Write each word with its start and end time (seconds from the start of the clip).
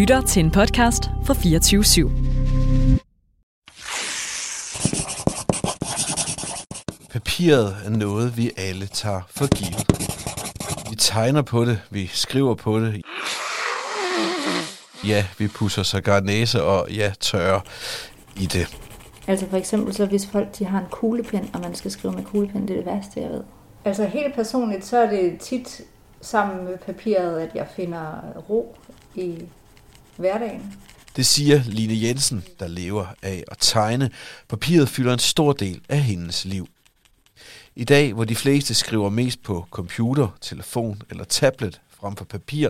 lytter 0.00 0.20
til 0.20 0.44
en 0.44 0.50
podcast 0.50 1.04
fra 1.24 1.34
24 1.34 1.82
/7. 1.82 2.10
Papiret 7.10 7.76
er 7.84 7.90
noget, 7.90 8.36
vi 8.36 8.50
alle 8.56 8.86
tager 8.86 9.20
for 9.30 9.46
givet. 9.56 9.86
Vi 10.90 10.96
tegner 10.96 11.42
på 11.42 11.64
det, 11.64 11.80
vi 11.90 12.06
skriver 12.06 12.54
på 12.54 12.80
det. 12.80 13.02
Ja, 15.06 15.26
vi 15.38 15.48
pusser 15.48 15.82
sågar 15.82 16.20
næse 16.20 16.62
og 16.62 16.90
ja, 16.90 17.12
tørrer 17.20 17.60
i 18.36 18.46
det. 18.46 18.76
Altså 19.26 19.46
for 19.50 19.56
eksempel 19.56 19.94
så 19.94 20.06
hvis 20.06 20.26
folk 20.26 20.58
de 20.58 20.64
har 20.64 20.78
en 20.78 20.86
kuglepen, 20.90 21.50
og 21.54 21.60
man 21.60 21.74
skal 21.74 21.90
skrive 21.90 22.12
med 22.12 22.24
kuglepen, 22.24 22.68
det 22.68 22.70
er 22.70 22.76
det 22.76 22.86
værste, 22.86 23.20
jeg 23.20 23.30
ved. 23.30 23.42
Altså 23.84 24.04
helt 24.04 24.34
personligt, 24.34 24.84
så 24.84 24.98
er 24.98 25.10
det 25.10 25.40
tit 25.40 25.80
sammen 26.20 26.64
med 26.64 26.78
papiret, 26.78 27.40
at 27.40 27.50
jeg 27.54 27.66
finder 27.76 28.20
ro 28.50 28.76
i 29.14 29.38
hverdagen. 30.20 30.74
Det 31.16 31.26
siger 31.26 31.62
Line 31.66 32.02
Jensen, 32.02 32.44
der 32.58 32.68
lever 32.68 33.06
af 33.22 33.44
at 33.50 33.56
tegne. 33.60 34.10
Papiret 34.48 34.88
fylder 34.88 35.12
en 35.12 35.18
stor 35.18 35.52
del 35.52 35.80
af 35.88 36.00
hendes 36.00 36.44
liv. 36.44 36.68
I 37.76 37.84
dag, 37.84 38.12
hvor 38.12 38.24
de 38.24 38.34
fleste 38.34 38.74
skriver 38.74 39.08
mest 39.08 39.42
på 39.42 39.66
computer, 39.70 40.28
telefon 40.40 41.02
eller 41.10 41.24
tablet 41.24 41.80
frem 41.90 42.16
for 42.16 42.24
papir, 42.24 42.68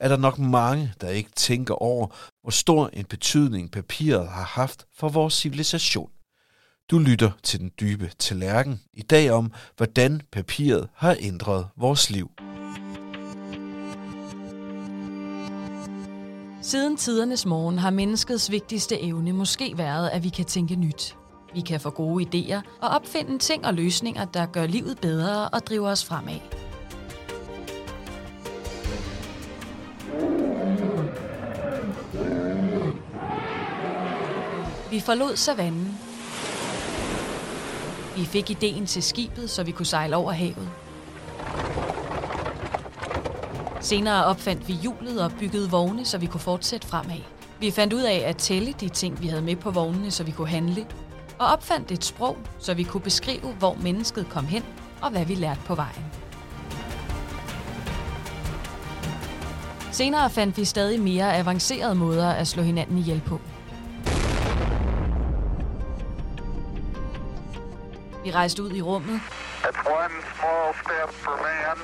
er 0.00 0.08
der 0.08 0.16
nok 0.16 0.38
mange, 0.38 0.92
der 1.00 1.08
ikke 1.08 1.30
tænker 1.36 1.74
over, 1.74 2.06
hvor 2.42 2.50
stor 2.50 2.90
en 2.92 3.04
betydning 3.04 3.70
papiret 3.70 4.28
har 4.28 4.44
haft 4.44 4.84
for 4.98 5.08
vores 5.08 5.34
civilisation. 5.34 6.10
Du 6.90 6.98
lytter 6.98 7.30
til 7.42 7.60
den 7.60 7.70
dybe 7.80 8.10
tallerken 8.18 8.80
i 8.92 9.02
dag 9.02 9.30
om, 9.30 9.52
hvordan 9.76 10.20
papiret 10.32 10.88
har 10.94 11.16
ændret 11.20 11.66
vores 11.76 12.10
liv. 12.10 12.30
Siden 16.72 16.96
tidernes 16.96 17.46
morgen 17.46 17.78
har 17.78 17.90
menneskets 17.90 18.50
vigtigste 18.50 19.02
evne 19.02 19.32
måske 19.32 19.78
været, 19.78 20.08
at 20.08 20.24
vi 20.24 20.28
kan 20.28 20.44
tænke 20.44 20.76
nyt. 20.76 21.16
Vi 21.54 21.60
kan 21.60 21.80
få 21.80 21.90
gode 21.90 22.24
idéer 22.24 22.60
og 22.80 22.88
opfinde 22.88 23.38
ting 23.38 23.66
og 23.66 23.74
løsninger, 23.74 24.24
der 24.24 24.46
gør 24.46 24.66
livet 24.66 24.98
bedre 25.00 25.48
og 25.48 25.66
driver 25.66 25.90
os 25.90 26.04
fremad. 26.04 26.40
Vi 34.90 35.00
forlod 35.00 35.36
savannen. 35.36 35.98
Vi 38.16 38.24
fik 38.24 38.50
ideen 38.50 38.86
til 38.86 39.02
skibet, 39.02 39.50
så 39.50 39.62
vi 39.62 39.70
kunne 39.70 39.86
sejle 39.86 40.16
over 40.16 40.32
havet. 40.32 40.81
Senere 43.82 44.24
opfandt 44.24 44.68
vi 44.68 44.72
hjulet 44.72 45.22
og 45.24 45.32
byggede 45.38 45.70
vogne, 45.70 46.04
så 46.04 46.18
vi 46.18 46.26
kunne 46.26 46.40
fortsætte 46.40 46.88
fremad. 46.88 47.20
Vi 47.60 47.70
fandt 47.70 47.92
ud 47.92 48.02
af 48.02 48.22
at 48.26 48.36
tælle 48.36 48.72
de 48.72 48.88
ting, 48.88 49.22
vi 49.22 49.26
havde 49.26 49.42
med 49.42 49.56
på 49.56 49.70
vognene, 49.70 50.10
så 50.10 50.24
vi 50.24 50.30
kunne 50.30 50.48
handle. 50.48 50.86
Og 51.38 51.46
opfandt 51.46 51.90
et 51.90 52.04
sprog, 52.04 52.36
så 52.58 52.74
vi 52.74 52.82
kunne 52.82 53.00
beskrive, 53.00 53.52
hvor 53.58 53.74
mennesket 53.74 54.28
kom 54.30 54.46
hen 54.46 54.64
og 55.02 55.10
hvad 55.10 55.24
vi 55.24 55.34
lærte 55.34 55.60
på 55.66 55.74
vejen. 55.74 56.04
Senere 59.92 60.30
fandt 60.30 60.56
vi 60.56 60.64
stadig 60.64 61.00
mere 61.00 61.36
avancerede 61.36 61.94
måder 61.94 62.30
at 62.30 62.48
slå 62.48 62.62
hinanden 62.62 62.98
ihjel 62.98 63.22
på. 63.26 63.40
Vi 68.24 68.30
rejste 68.30 68.62
ud 68.62 68.70
i 68.70 68.82
rummet 68.82 69.20
It's 69.62 69.86
one 69.86 70.16
small 70.34 70.74
step 70.82 71.10
for 71.24 71.36
man, 71.42 71.78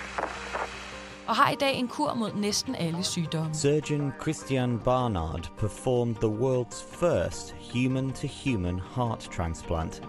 og 1.29 1.37
har 1.37 1.51
i 1.51 1.55
dag 1.55 1.75
en 1.79 1.89
kur 1.89 2.15
mod 2.15 2.33
næsten 2.35 2.75
alle 2.75 3.03
sygdomme. 3.03 3.55
Surgeon 3.55 4.13
Christian 4.23 4.79
Barnard 4.79 5.51
performed 5.59 6.15
the 6.15 6.29
world's 6.29 6.97
first 7.01 7.55
human 7.73 8.13
to 8.13 8.29
human 8.45 8.81
heart 8.95 9.29
transplant. 9.37 10.03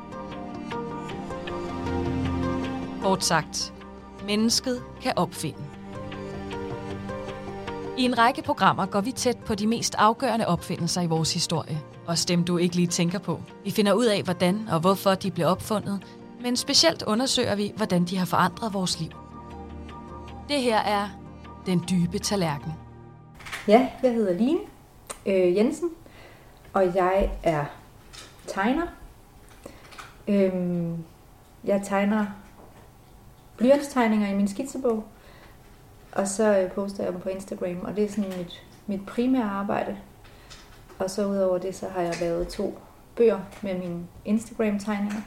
Kort 3.01 3.23
sagt, 3.23 3.73
mennesket 4.27 4.83
kan 5.01 5.13
opfinde. 5.15 5.59
I 7.97 8.03
en 8.03 8.17
række 8.17 8.41
programmer 8.41 8.85
går 8.85 9.01
vi 9.01 9.11
tæt 9.11 9.37
på 9.37 9.55
de 9.55 9.67
mest 9.67 9.95
afgørende 9.97 10.47
opfindelser 10.47 11.01
i 11.01 11.07
vores 11.07 11.33
historie. 11.33 11.81
Også 12.07 12.25
dem, 12.27 12.43
du 12.43 12.57
ikke 12.57 12.75
lige 12.75 12.87
tænker 12.87 13.19
på. 13.19 13.41
Vi 13.63 13.71
finder 13.71 13.93
ud 13.93 14.05
af, 14.05 14.23
hvordan 14.23 14.67
og 14.71 14.79
hvorfor 14.79 15.15
de 15.15 15.31
blev 15.31 15.47
opfundet, 15.47 16.03
men 16.41 16.55
specielt 16.55 17.03
undersøger 17.03 17.55
vi, 17.55 17.71
hvordan 17.75 18.05
de 18.05 18.17
har 18.17 18.25
forandret 18.25 18.73
vores 18.73 18.99
liv. 18.99 19.09
Det 20.49 20.61
her 20.61 20.77
er 20.77 21.18
den 21.69 21.83
Dybe 21.89 22.19
Tallerken. 22.19 22.71
Ja, 23.67 23.89
jeg 24.03 24.13
hedder 24.13 24.33
Line 24.33 24.59
øh, 25.25 25.55
Jensen, 25.55 25.89
og 26.73 26.95
jeg 26.95 27.31
er 27.43 27.65
tegner. 28.47 28.87
Øhm, 30.27 31.03
jeg 31.63 31.81
tegner 31.83 32.25
blyantstegninger 33.57 34.27
i 34.27 34.35
min 34.35 34.47
skitsebog, 34.47 35.03
og 36.11 36.27
så 36.27 36.59
øh, 36.59 36.71
poster 36.71 37.03
jeg 37.03 37.13
dem 37.13 37.21
på 37.21 37.29
Instagram, 37.29 37.79
og 37.81 37.95
det 37.95 38.03
er 38.03 38.09
sådan 38.09 38.33
mit, 38.37 38.65
mit 38.87 39.05
primære 39.05 39.49
arbejde. 39.49 39.97
Og 40.99 41.09
så 41.09 41.27
udover 41.27 41.57
det, 41.57 41.75
så 41.75 41.87
har 41.89 42.01
jeg 42.01 42.15
lavet 42.21 42.47
to 42.47 42.79
bøger 43.15 43.39
med 43.61 43.79
mine 43.79 44.07
Instagram-tegninger. 44.25 45.21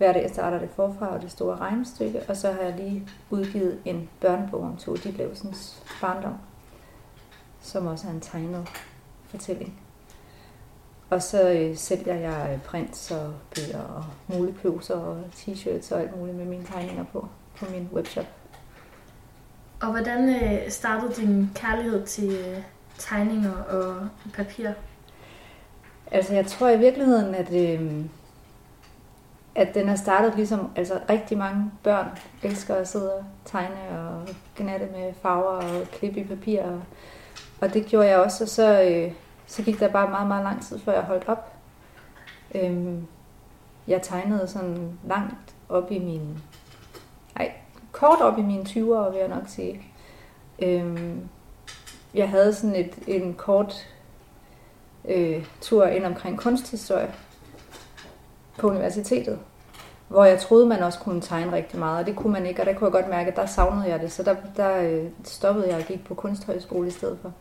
Hver 0.00 0.12
dag 0.12 0.30
starter 0.30 0.58
det 0.58 0.68
forfra 0.76 1.06
og 1.06 1.22
det 1.22 1.30
store 1.30 1.56
regnestykke, 1.56 2.22
og 2.28 2.36
så 2.36 2.52
har 2.52 2.60
jeg 2.60 2.74
lige 2.76 3.08
udgivet 3.30 3.78
en 3.84 4.08
børnebog 4.20 4.62
om 4.62 4.76
to 4.76 4.96
Ditlevsens 4.96 5.82
barndom, 6.00 6.34
som 7.60 7.86
også 7.86 8.06
er 8.08 8.10
en 8.10 8.20
tegnet 8.20 8.68
fortælling. 9.28 9.80
Og 11.10 11.22
så 11.22 11.50
øh, 11.50 11.76
sælger 11.76 12.14
jeg 12.14 12.50
øh, 12.52 12.62
prints 12.62 13.10
og 13.10 13.34
bøger 13.54 13.82
og 13.82 14.04
mulepøser 14.28 14.94
og 14.94 15.22
t-shirts 15.34 15.94
og 15.94 16.00
alt 16.00 16.18
muligt 16.18 16.36
med 16.36 16.46
mine 16.46 16.64
tegninger 16.64 17.04
på, 17.04 17.28
på 17.56 17.66
min 17.70 17.88
webshop. 17.92 18.26
Og 19.82 19.90
hvordan 19.90 20.28
øh, 20.28 20.70
startede 20.70 21.12
din 21.14 21.50
kærlighed 21.54 22.06
til 22.06 22.32
øh, 22.32 22.62
tegninger 22.98 23.62
og 23.62 24.08
papir? 24.34 24.70
Altså 26.10 26.34
jeg 26.34 26.46
tror 26.46 26.68
i 26.68 26.78
virkeligheden, 26.78 27.34
at, 27.34 27.54
øh, 27.54 28.04
at 29.60 29.74
den 29.74 29.88
er 29.88 29.94
startet 29.94 30.36
ligesom, 30.36 30.70
altså 30.76 31.00
rigtig 31.10 31.38
mange 31.38 31.70
børn 31.82 32.06
elsker 32.42 32.74
at 32.74 32.88
sidde 32.88 33.14
og 33.14 33.24
tegne 33.44 33.98
og 33.98 34.28
gnatte 34.56 34.86
med 34.86 35.12
farver 35.22 35.42
og 35.42 35.88
klippe 35.92 36.20
i 36.20 36.24
papir. 36.24 36.62
Og, 36.62 36.82
og 37.60 37.74
det 37.74 37.86
gjorde 37.86 38.08
jeg 38.08 38.18
også, 38.18 38.44
og 38.44 38.48
så, 38.48 38.82
øh, 38.82 39.12
så 39.46 39.62
gik 39.62 39.80
der 39.80 39.88
bare 39.88 40.10
meget, 40.10 40.28
meget 40.28 40.44
lang 40.44 40.62
tid, 40.62 40.78
før 40.78 40.92
jeg 40.92 41.02
holdt 41.02 41.28
op. 41.28 41.52
Øhm, 42.54 43.06
jeg 43.86 44.02
tegnede 44.02 44.48
sådan 44.48 44.98
langt 45.08 45.54
op 45.68 45.90
i 45.90 45.98
min, 45.98 46.38
nej, 47.38 47.52
kort 47.92 48.20
op 48.20 48.38
i 48.38 48.42
mine 48.42 48.62
20'ere, 48.62 49.10
vil 49.10 49.18
jeg 49.18 49.28
nok 49.28 49.48
sige. 49.48 49.82
Øhm, 50.58 51.28
jeg 52.14 52.28
havde 52.28 52.54
sådan 52.54 52.76
et, 52.76 52.98
en 53.06 53.34
kort 53.34 53.88
øh, 55.08 55.46
tur 55.60 55.86
ind 55.86 56.06
omkring 56.06 56.38
kunsthistorie 56.38 57.14
på 58.58 58.68
universitetet, 58.68 59.38
hvor 60.10 60.24
jeg 60.24 60.38
troede, 60.38 60.66
man 60.66 60.82
også 60.82 60.98
kunne 60.98 61.20
tegne 61.20 61.52
rigtig 61.52 61.78
meget, 61.78 61.98
og 61.98 62.06
det 62.06 62.16
kunne 62.16 62.32
man 62.32 62.46
ikke, 62.46 62.62
og 62.62 62.66
der 62.66 62.74
kunne 62.74 62.86
jeg 62.86 62.92
godt 62.92 63.08
mærke, 63.08 63.30
at 63.30 63.36
der 63.36 63.46
savnede 63.46 63.88
jeg 63.88 64.00
det, 64.00 64.12
så 64.12 64.22
der, 64.22 64.34
der 64.56 64.76
øh, 64.76 65.04
stoppede 65.24 65.68
jeg 65.68 65.76
og 65.76 65.82
gik 65.82 66.04
på 66.04 66.14
kunsthøjskole 66.14 66.88
i 66.88 66.90
stedet 66.90 67.18
for, 67.22 67.32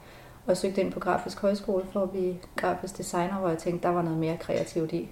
og 0.48 0.58
søgte 0.58 0.82
ind 0.82 0.92
på 0.92 1.00
grafisk 1.00 1.42
højskole 1.42 1.84
for 1.94 2.04
at 2.04 2.12
blive 2.12 2.36
grafisk 2.56 2.98
designer, 2.98 3.34
hvor 3.34 3.50
jeg 3.50 3.58
tænkte, 3.58 3.88
der 3.88 3.94
var 3.94 4.02
noget 4.02 4.18
mere 4.18 4.38
kreativt 4.38 4.92
i. 4.92 5.10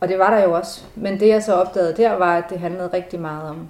Og 0.00 0.08
det 0.08 0.18
var 0.18 0.30
der 0.30 0.44
jo 0.44 0.52
også, 0.52 0.84
men 0.94 1.20
det 1.20 1.28
jeg 1.28 1.42
så 1.42 1.54
opdagede 1.54 1.96
der, 1.96 2.12
var, 2.12 2.36
at 2.36 2.44
det 2.50 2.58
handlede 2.58 2.90
rigtig 2.92 3.20
meget 3.20 3.50
om 3.50 3.68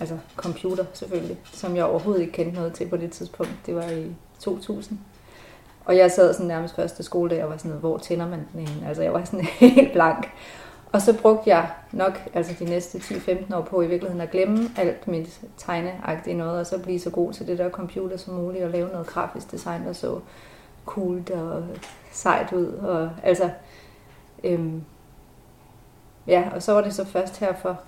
altså 0.00 0.18
computer 0.36 0.84
selvfølgelig, 0.92 1.38
som 1.52 1.76
jeg 1.76 1.84
overhovedet 1.84 2.20
ikke 2.20 2.32
kendte 2.32 2.54
noget 2.54 2.72
til 2.72 2.88
på 2.88 2.96
det 2.96 3.12
tidspunkt. 3.12 3.52
Det 3.66 3.74
var 3.74 3.82
i 3.82 4.14
2000. 4.40 4.98
Og 5.84 5.96
jeg 5.96 6.10
sad 6.10 6.32
sådan 6.32 6.46
nærmest 6.46 6.76
første 6.76 7.02
skoledag 7.02 7.44
og 7.44 7.50
var 7.50 7.56
sådan, 7.56 7.76
hvor 7.76 7.98
tænder 7.98 8.28
man 8.28 8.48
den 8.52 8.60
ene? 8.60 8.88
Altså 8.88 9.02
jeg 9.02 9.12
var 9.12 9.24
sådan 9.24 9.44
helt 9.60 9.92
blank. 9.92 10.30
Og 10.92 11.02
så 11.02 11.18
brugte 11.18 11.50
jeg 11.50 11.70
nok 11.92 12.12
altså 12.34 12.54
de 12.58 12.64
næste 12.64 12.98
10-15 12.98 13.56
år 13.56 13.60
på 13.60 13.82
i 13.82 13.86
virkeligheden 13.86 14.20
at 14.20 14.30
glemme 14.30 14.70
alt 14.76 15.08
mit 15.08 15.40
tegneagtige 15.56 16.36
noget, 16.36 16.60
og 16.60 16.66
så 16.66 16.78
blive 16.78 17.00
så 17.00 17.10
god 17.10 17.32
til 17.32 17.46
det 17.46 17.58
der 17.58 17.70
computer 17.70 18.16
som 18.16 18.34
muligt, 18.34 18.64
og 18.64 18.70
lave 18.70 18.88
noget 18.88 19.06
grafisk 19.06 19.50
design, 19.50 19.86
der 19.86 19.92
så 19.92 20.20
cool 20.86 21.22
og 21.32 21.64
sejt 22.12 22.52
ud. 22.52 22.66
Og, 22.66 23.10
altså, 23.22 23.50
øhm, 24.44 24.84
ja, 26.26 26.48
og 26.54 26.62
så 26.62 26.72
var 26.72 26.80
det 26.80 26.94
så 26.94 27.04
først 27.04 27.38
her 27.38 27.54
for 27.54 27.80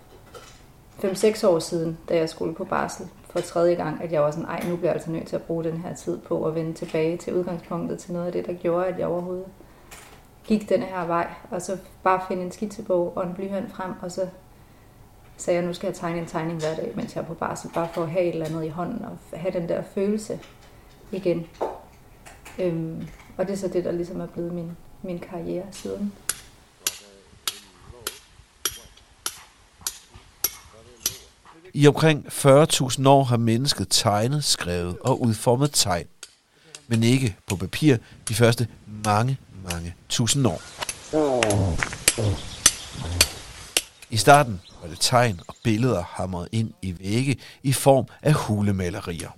5-6 0.99 1.47
år 1.47 1.59
siden, 1.59 1.99
da 2.09 2.17
jeg 2.17 2.29
skulle 2.29 2.55
på 2.55 2.65
barsel 2.65 3.09
for 3.31 3.41
tredje 3.41 3.75
gang, 3.75 4.03
at 4.03 4.13
jeg 4.13 4.23
var 4.23 4.31
sådan, 4.31 4.45
ej, 4.45 4.65
nu 4.69 4.77
bliver 4.77 4.91
jeg 4.91 4.95
altså 4.95 5.11
nødt 5.11 5.27
til 5.27 5.37
at 5.37 5.43
bruge 5.43 5.65
den 5.65 5.77
her 5.77 5.95
tid 5.95 6.19
på 6.19 6.47
at 6.47 6.55
vende 6.55 6.73
tilbage 6.73 7.17
til 7.17 7.35
udgangspunktet 7.35 7.99
til 7.99 8.13
noget 8.13 8.27
af 8.27 8.33
det, 8.33 8.47
der 8.47 8.53
gjorde, 8.53 8.87
at 8.87 8.99
jeg 8.99 9.07
overhovedet 9.07 9.47
gik 10.45 10.69
den 10.69 10.83
her 10.83 11.07
vej, 11.07 11.35
og 11.51 11.63
så 11.63 11.79
bare 12.03 12.21
finde 12.29 12.43
en 12.43 12.53
skitsebog 12.53 13.17
og 13.17 13.27
en 13.27 13.35
blyhøn 13.35 13.69
frem, 13.69 13.93
og 14.03 14.13
så 14.13 14.29
sagde 15.37 15.59
jeg, 15.59 15.67
nu 15.67 15.75
skal 15.75 15.87
jeg 15.87 15.95
tegne 15.95 16.19
en 16.19 16.27
tegning 16.27 16.61
hver 16.61 16.77
dag, 16.77 16.93
mens 16.97 17.15
jeg 17.15 17.23
er 17.23 17.27
på 17.27 17.35
barsel, 17.35 17.71
bare 17.75 17.89
for 17.95 18.03
at 18.03 18.11
have 18.11 18.25
et 18.25 18.33
eller 18.33 18.47
andet 18.47 18.65
i 18.65 18.69
hånden, 18.69 19.05
og 19.05 19.39
have 19.39 19.53
den 19.53 19.69
der 19.69 19.83
følelse 19.95 20.41
igen. 21.13 21.47
Øhm, 22.59 23.09
og 23.37 23.47
det 23.47 23.53
er 23.53 23.57
så 23.57 23.69
det, 23.69 23.85
der 23.85 23.93
ligesom 23.93 24.21
er 24.21 24.27
blevet 24.27 24.53
min, 24.53 24.77
min 25.03 25.19
karriere 25.19 25.67
siden. 25.73 26.13
I 31.77 31.89
omkring 31.89 32.27
40.000 32.27 33.09
år 33.09 33.25
har 33.25 33.37
mennesket 33.37 33.87
tegnet, 33.91 34.45
skrevet 34.45 34.97
og 35.01 35.23
udformet 35.23 35.71
tegn. 35.73 36.07
Men 36.87 37.03
ikke 37.03 37.37
på 37.47 37.57
papir 37.57 37.97
de 38.29 38.35
første 38.35 38.69
mange, 39.05 39.39
mange 39.73 39.95
tusind 40.09 40.47
år. 40.47 40.63
I 44.11 44.17
starten 44.17 44.61
var 44.83 44.89
det 44.89 44.99
tegn 45.01 45.41
og 45.49 45.55
billeder 45.65 46.03
hamret 46.03 46.49
ind 46.53 46.73
i 46.83 46.95
vægge 46.99 47.37
i 47.63 47.73
form 47.73 48.07
af 48.23 48.33
hulemalerier. 48.33 49.31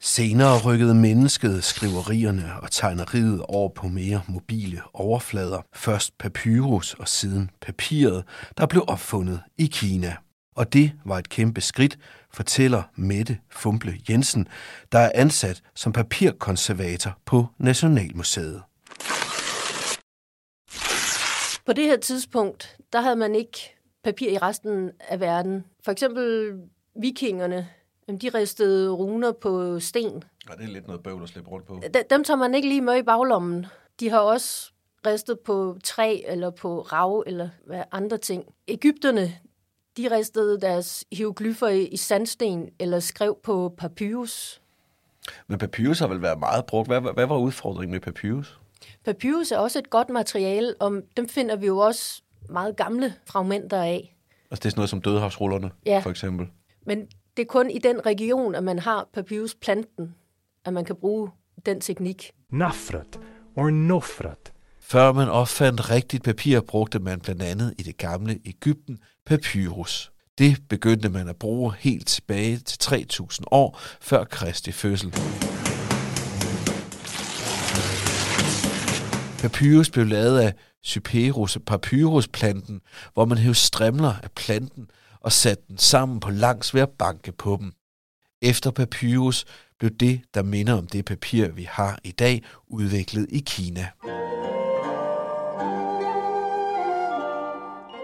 Senere 0.00 0.60
rykkede 0.60 0.94
mennesket 0.94 1.64
skriverierne 1.64 2.52
og 2.62 2.70
tegneriet 2.70 3.42
over 3.42 3.68
på 3.68 3.88
mere 3.88 4.22
mobile 4.28 4.80
overflader. 4.92 5.66
Først 5.74 6.18
papyrus 6.18 6.94
og 6.94 7.08
siden 7.08 7.50
papiret, 7.60 8.24
der 8.58 8.66
blev 8.66 8.84
opfundet 8.88 9.40
i 9.58 9.66
Kina. 9.66 10.16
Og 10.56 10.72
det 10.72 10.92
var 11.04 11.18
et 11.18 11.28
kæmpe 11.28 11.60
skridt, 11.60 11.98
fortæller 12.32 12.82
Mette 12.96 13.38
Fumble 13.50 13.98
Jensen, 14.10 14.48
der 14.92 14.98
er 14.98 15.12
ansat 15.14 15.62
som 15.74 15.92
papirkonservator 15.92 17.18
på 17.26 17.46
Nationalmuseet. 17.58 18.62
På 21.66 21.72
det 21.72 21.84
her 21.84 21.96
tidspunkt, 21.96 22.76
der 22.92 23.00
havde 23.00 23.16
man 23.16 23.34
ikke 23.34 23.74
papir 24.04 24.30
i 24.30 24.38
resten 24.38 24.90
af 25.08 25.20
verden. 25.20 25.64
For 25.84 25.92
eksempel 25.92 26.52
vikingerne, 27.00 27.68
de 28.22 28.28
ristede 28.34 28.90
runer 28.90 29.32
på 29.32 29.80
sten. 29.80 30.24
Ja, 30.50 30.54
det 30.54 30.64
er 30.64 30.72
lidt 30.72 30.86
noget 30.86 31.02
bøvl 31.02 31.22
at 31.22 31.28
slippe 31.28 31.50
rundt 31.50 31.66
på. 31.66 31.80
De- 31.94 32.02
Dem 32.10 32.24
tager 32.24 32.38
man 32.38 32.54
ikke 32.54 32.68
lige 32.68 32.80
med 32.80 32.96
i 32.98 33.02
baglommen. 33.02 33.66
De 34.00 34.10
har 34.10 34.18
også 34.18 34.72
ristet 35.06 35.40
på 35.40 35.76
træ 35.84 36.20
eller 36.26 36.50
på 36.50 36.80
rav 36.80 37.24
eller 37.26 37.48
hvad 37.66 37.82
andre 37.92 38.18
ting. 38.18 38.44
Ægypterne, 38.68 39.34
de 39.96 40.16
ristede 40.16 40.60
deres 40.60 41.04
hieroglyffer 41.12 41.68
i, 41.68 41.86
i 41.86 41.96
sandsten 41.96 42.68
eller 42.78 43.00
skrev 43.00 43.38
på 43.42 43.74
papyrus. 43.78 44.60
Men 45.46 45.58
papyrus 45.58 45.98
har 45.98 46.06
vel 46.06 46.22
været 46.22 46.38
meget 46.38 46.66
brugt. 46.66 46.88
Hvad, 46.88 47.00
hvad 47.14 47.26
var 47.26 47.38
udfordringen 47.38 47.92
med 47.92 48.00
papyrus? 48.00 48.60
Papyrus 49.04 49.52
er 49.52 49.58
også 49.58 49.78
et 49.78 49.90
godt 49.90 50.08
materiale, 50.10 50.74
og 50.80 51.02
dem 51.16 51.28
finder 51.28 51.56
vi 51.56 51.66
jo 51.66 51.78
også 51.78 52.22
meget 52.48 52.76
gamle 52.76 53.14
fragmenter 53.26 53.82
af. 53.82 54.16
Altså 54.50 54.60
det 54.60 54.64
er 54.66 54.70
sådan 54.70 54.78
noget 54.78 54.90
som 54.90 55.00
dødehavsrullerne, 55.02 55.70
Ja. 55.86 55.98
for 56.04 56.10
eksempel. 56.10 56.46
Men 56.86 56.98
det 57.36 57.42
er 57.42 57.46
kun 57.46 57.70
i 57.70 57.78
den 57.78 58.06
region, 58.06 58.54
at 58.54 58.64
man 58.64 58.78
har 58.78 59.08
papyrusplanten, 59.14 60.14
at 60.64 60.72
man 60.72 60.84
kan 60.84 60.96
bruge 60.96 61.30
den 61.66 61.80
teknik. 61.80 62.30
Nafrat 62.52 63.18
or 63.56 63.70
Nofrat. 63.70 64.52
Før 64.80 65.12
man 65.12 65.28
opfandt 65.28 65.90
rigtigt 65.90 66.24
papir, 66.24 66.60
brugte 66.60 66.98
man 66.98 67.20
blandt 67.20 67.42
andet 67.42 67.74
i 67.78 67.82
det 67.82 67.96
gamle 67.96 68.38
Ægypten 68.44 68.98
papyrus. 69.26 70.12
Det 70.38 70.56
begyndte 70.68 71.08
man 71.08 71.28
at 71.28 71.36
bruge 71.36 71.72
helt 71.78 72.06
tilbage 72.06 72.56
til 72.56 72.78
3000 72.78 73.46
år 73.50 73.80
før 74.00 74.24
Kristi 74.24 74.72
fødsel. 74.72 75.14
Papyrus 79.44 79.90
blev 79.90 80.06
lavet 80.06 80.38
af 80.38 80.54
Cyperus 80.86 81.58
papyrusplanten, 81.66 82.80
hvor 83.14 83.24
man 83.24 83.38
hævde 83.38 83.54
strimler 83.54 84.14
af 84.22 84.30
planten 84.30 84.90
og 85.20 85.32
satte 85.32 85.64
den 85.68 85.78
sammen 85.78 86.20
på 86.20 86.30
langs 86.30 86.74
ved 86.74 86.82
at 86.82 86.90
banke 86.98 87.32
på 87.32 87.56
dem. 87.60 87.72
Efter 88.42 88.70
papyrus 88.70 89.44
blev 89.78 89.90
det, 89.90 90.20
der 90.34 90.42
minder 90.42 90.72
om 90.72 90.86
det 90.86 91.04
papir, 91.04 91.48
vi 91.48 91.66
har 91.70 91.98
i 92.04 92.10
dag, 92.10 92.42
udviklet 92.68 93.26
i 93.30 93.42
Kina. 93.46 93.88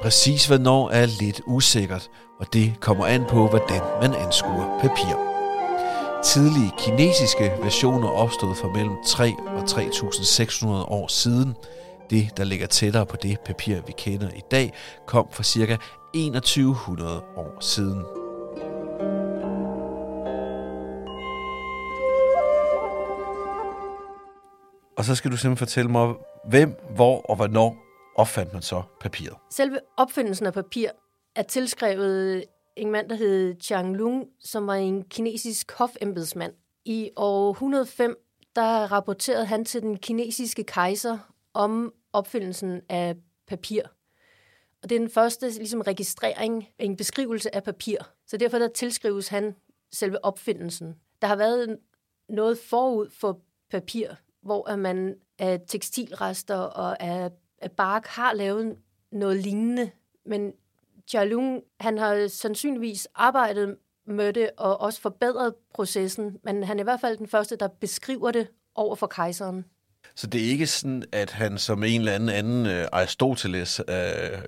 Præcis 0.02 0.46
hvornår 0.46 0.90
er 0.90 1.06
lidt 1.20 1.40
usikkert, 1.46 2.08
og 2.40 2.46
det 2.52 2.74
kommer 2.80 3.06
an 3.06 3.24
på, 3.28 3.48
hvordan 3.48 3.82
man 4.00 4.14
anskuer 4.14 4.78
papir. 4.80 5.29
Tidlige 6.24 6.72
kinesiske 6.78 7.52
versioner 7.62 8.08
opstod 8.08 8.54
for 8.54 8.68
mellem 8.68 8.96
3 9.06 9.32
og 9.46 9.62
3.600 9.62 10.66
år 10.68 11.06
siden. 11.06 11.56
Det, 12.10 12.36
der 12.36 12.44
ligger 12.44 12.66
tættere 12.66 13.06
på 13.06 13.16
det 13.16 13.40
papir, 13.40 13.80
vi 13.86 13.92
kender 13.98 14.28
i 14.30 14.42
dag, 14.50 14.72
kom 15.06 15.28
for 15.30 15.42
ca. 15.42 15.76
2100 16.14 17.22
år 17.36 17.60
siden. 17.60 18.02
Og 24.98 25.04
så 25.04 25.14
skal 25.14 25.30
du 25.30 25.36
simpelthen 25.36 25.66
fortælle 25.66 25.90
mig, 25.90 26.14
hvem, 26.48 26.74
hvor 26.94 27.20
og 27.30 27.36
hvornår 27.36 27.76
opfandt 28.16 28.52
man 28.52 28.62
så 28.62 28.82
papiret? 29.00 29.36
Selve 29.50 29.78
opfindelsen 29.96 30.46
af 30.46 30.52
papir 30.52 30.88
er 31.36 31.42
tilskrevet 31.42 32.44
en 32.76 32.90
mand, 32.90 33.08
der 33.08 33.16
hed 33.16 33.60
Chang 33.60 33.96
Lung, 33.96 34.28
som 34.38 34.66
var 34.66 34.74
en 34.74 35.04
kinesisk 35.04 35.72
hofembedsmand. 35.72 36.52
I 36.84 37.10
år 37.16 37.50
105, 37.50 38.16
der 38.56 38.92
rapporterede 38.92 39.46
han 39.46 39.64
til 39.64 39.82
den 39.82 39.98
kinesiske 39.98 40.64
kejser 40.64 41.18
om 41.54 41.92
opfindelsen 42.12 42.80
af 42.88 43.16
papir. 43.46 43.82
Og 44.82 44.90
det 44.90 44.96
er 44.96 45.00
den 45.00 45.10
første 45.10 45.50
ligesom, 45.50 45.80
registrering, 45.80 46.68
en 46.78 46.96
beskrivelse 46.96 47.54
af 47.54 47.62
papir. 47.62 47.98
Så 48.26 48.36
derfor 48.36 48.58
der 48.58 48.68
tilskrives 48.68 49.28
han 49.28 49.54
selve 49.92 50.24
opfindelsen. 50.24 50.94
Der 51.22 51.28
har 51.28 51.36
været 51.36 51.78
noget 52.28 52.58
forud 52.58 53.10
for 53.10 53.40
papir, 53.70 54.08
hvor 54.42 54.68
at 54.68 54.78
man 54.78 55.16
af 55.38 55.60
tekstilrester 55.68 56.56
og 56.56 57.02
af, 57.02 57.30
af 57.58 57.70
bark 57.70 58.06
har 58.06 58.32
lavet 58.32 58.76
noget 59.12 59.36
lignende. 59.36 59.90
Men 60.26 60.52
Jalung, 61.14 61.62
han 61.80 61.98
har 61.98 62.28
sandsynligvis 62.28 63.08
arbejdet 63.14 63.76
med 64.06 64.32
det 64.32 64.50
og 64.56 64.80
også 64.80 65.00
forbedret 65.00 65.54
processen, 65.74 66.36
men 66.44 66.64
han 66.64 66.78
er 66.78 66.82
i 66.82 66.84
hvert 66.84 67.00
fald 67.00 67.16
den 67.16 67.28
første, 67.28 67.56
der 67.56 67.68
beskriver 67.68 68.30
det 68.30 68.48
over 68.74 68.96
for 68.96 69.06
kejseren. 69.06 69.64
Så 70.14 70.26
det 70.26 70.40
er 70.40 70.50
ikke 70.50 70.66
sådan, 70.66 71.04
at 71.12 71.30
han 71.30 71.58
som 71.58 71.84
en 71.84 72.00
eller 72.00 72.12
anden 72.12 72.28
anden 72.28 72.66
uh, 72.66 72.88
Aristoteles 72.92 73.80
uh, 73.80 73.94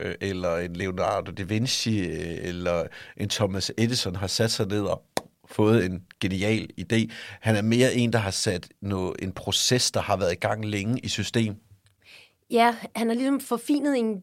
uh, 0.07 0.13
eller 0.21 0.57
en 0.57 0.77
Leonardo 0.77 1.33
da 1.33 1.43
Vinci 1.43 2.01
uh, 2.01 2.49
eller 2.49 2.87
en 3.17 3.29
Thomas 3.29 3.73
Edison 3.79 4.17
har 4.17 4.27
sat 4.27 4.51
sig 4.51 4.67
ned 4.67 4.83
og 4.83 5.03
fået 5.47 5.85
en 5.85 6.03
genial 6.21 6.71
idé. 6.81 7.11
Han 7.41 7.57
er 7.57 7.63
mere 7.63 7.95
en, 7.95 8.13
der 8.13 8.19
har 8.19 8.31
sat 8.31 8.69
noget, 8.81 9.17
en 9.23 9.33
proces, 9.33 9.91
der 9.91 10.01
har 10.01 10.17
været 10.17 10.33
i 10.33 10.37
gang 10.37 10.65
længe 10.65 11.01
i 11.01 11.09
system. 11.09 11.55
Ja, 12.51 12.77
han 12.97 13.09
har 13.09 13.15
ligesom 13.15 13.41
forfinet 13.41 13.99
en, 13.99 14.23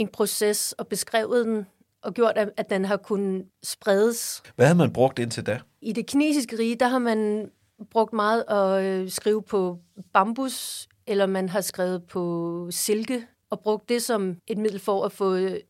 en 0.00 0.08
proces 0.08 0.72
og 0.72 0.88
beskrevet 0.88 1.46
den 1.46 1.66
og 2.02 2.14
gjort, 2.14 2.38
at, 2.56 2.70
den 2.70 2.84
har 2.84 2.96
kunnet 2.96 3.46
spredes. 3.62 4.42
Hvad 4.56 4.66
har 4.66 4.74
man 4.74 4.92
brugt 4.92 5.18
indtil 5.18 5.46
da? 5.46 5.60
I 5.80 5.92
det 5.92 6.06
kinesiske 6.06 6.58
rige, 6.58 6.76
der 6.76 6.88
har 6.88 6.98
man 6.98 7.50
brugt 7.90 8.12
meget 8.12 8.44
at 8.48 8.84
øh, 8.84 9.10
skrive 9.10 9.42
på 9.42 9.78
bambus, 10.12 10.88
eller 11.06 11.26
man 11.26 11.48
har 11.48 11.60
skrevet 11.60 12.06
på 12.06 12.66
silke, 12.70 13.26
og 13.50 13.60
brugt 13.60 13.88
det 13.88 14.02
som 14.02 14.36
et 14.46 14.58
middel 14.58 14.80
for 14.80 15.04
at 15.04 15.12
få 15.12 15.34
øh, 15.34 15.60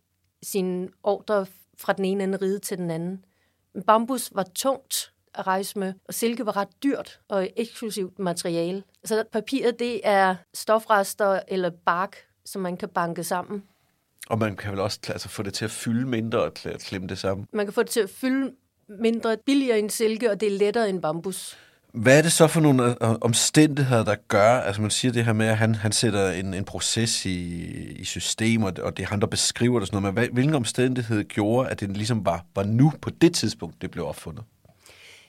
sine 0.43 0.89
ordre 1.03 1.47
fra 1.79 1.93
den 1.93 2.05
ene 2.05 2.25
ende 2.25 2.39
ride 2.43 2.59
til 2.59 2.79
den 2.79 2.91
anden. 2.91 3.25
Men 3.75 3.83
bambus 3.83 4.31
var 4.35 4.47
tungt 4.55 5.13
at 5.35 5.47
rejse 5.47 5.79
med, 5.79 5.95
og 6.05 6.15
silke 6.15 6.47
var 6.47 6.57
ret 6.57 6.83
dyrt 6.83 7.21
og 7.29 7.49
eksklusivt 7.57 8.19
materiale. 8.19 8.83
Så 9.05 9.25
papiret, 9.33 9.79
det 9.79 10.01
er 10.05 10.35
stofrester 10.55 11.41
eller 11.49 11.71
bark, 11.71 12.17
som 12.45 12.63
man 12.63 12.77
kan 12.77 12.89
banke 12.89 13.25
sammen. 13.25 13.63
Og 14.31 14.39
man 14.39 14.57
kan 14.57 14.73
vel 14.73 14.81
også 14.81 14.99
altså, 15.09 15.29
få 15.29 15.43
det 15.43 15.55
til 15.55 15.65
at 15.65 15.71
fylde 15.71 16.07
mindre 16.07 16.39
og 16.43 16.53
kl- 16.59 16.79
klemme 16.79 17.09
det 17.09 17.19
sammen. 17.19 17.47
Man 17.53 17.67
kan 17.67 17.73
få 17.73 17.83
det 17.83 17.91
til 17.91 18.01
at 18.01 18.11
fylde 18.11 18.53
mindre, 18.89 19.37
billigere 19.47 19.79
end 19.79 19.91
silke, 19.91 20.31
og 20.31 20.41
det 20.41 20.47
er 20.47 20.59
lettere 20.59 20.89
end 20.89 21.03
bambus. 21.03 21.59
Hvad 21.93 22.19
er 22.19 22.23
det 22.23 22.33
så 22.33 22.47
for 22.47 22.61
nogle 22.61 22.91
øh, 22.91 23.15
omstændigheder, 23.21 24.05
der 24.05 24.15
gør, 24.29 24.61
altså 24.61 24.83
man 24.83 24.91
siger 24.91 25.13
det 25.13 25.25
her 25.25 25.33
med, 25.33 25.47
at 25.47 25.57
han, 25.57 25.75
han 25.75 25.93
sætter 25.93 26.31
en, 26.31 26.55
en 26.55 26.65
proces 26.65 27.27
i, 27.27 27.63
i 27.93 28.05
system, 28.05 28.63
og 28.63 28.77
det, 28.77 29.03
er 29.03 29.07
han, 29.07 29.21
der 29.21 29.27
beskriver 29.27 29.79
det 29.79 29.89
sådan 29.89 30.03
noget, 30.03 30.15
men 30.15 30.29
hvilken 30.33 30.55
omstændighed 30.55 31.25
gjorde, 31.25 31.69
at 31.69 31.81
det 31.81 31.97
ligesom 31.97 32.25
var, 32.25 32.45
var 32.55 32.65
nu 32.65 32.93
på 33.03 33.11
det 33.11 33.35
tidspunkt, 33.35 33.83
det 33.83 33.91
blev 33.91 34.07
opfundet? 34.07 34.45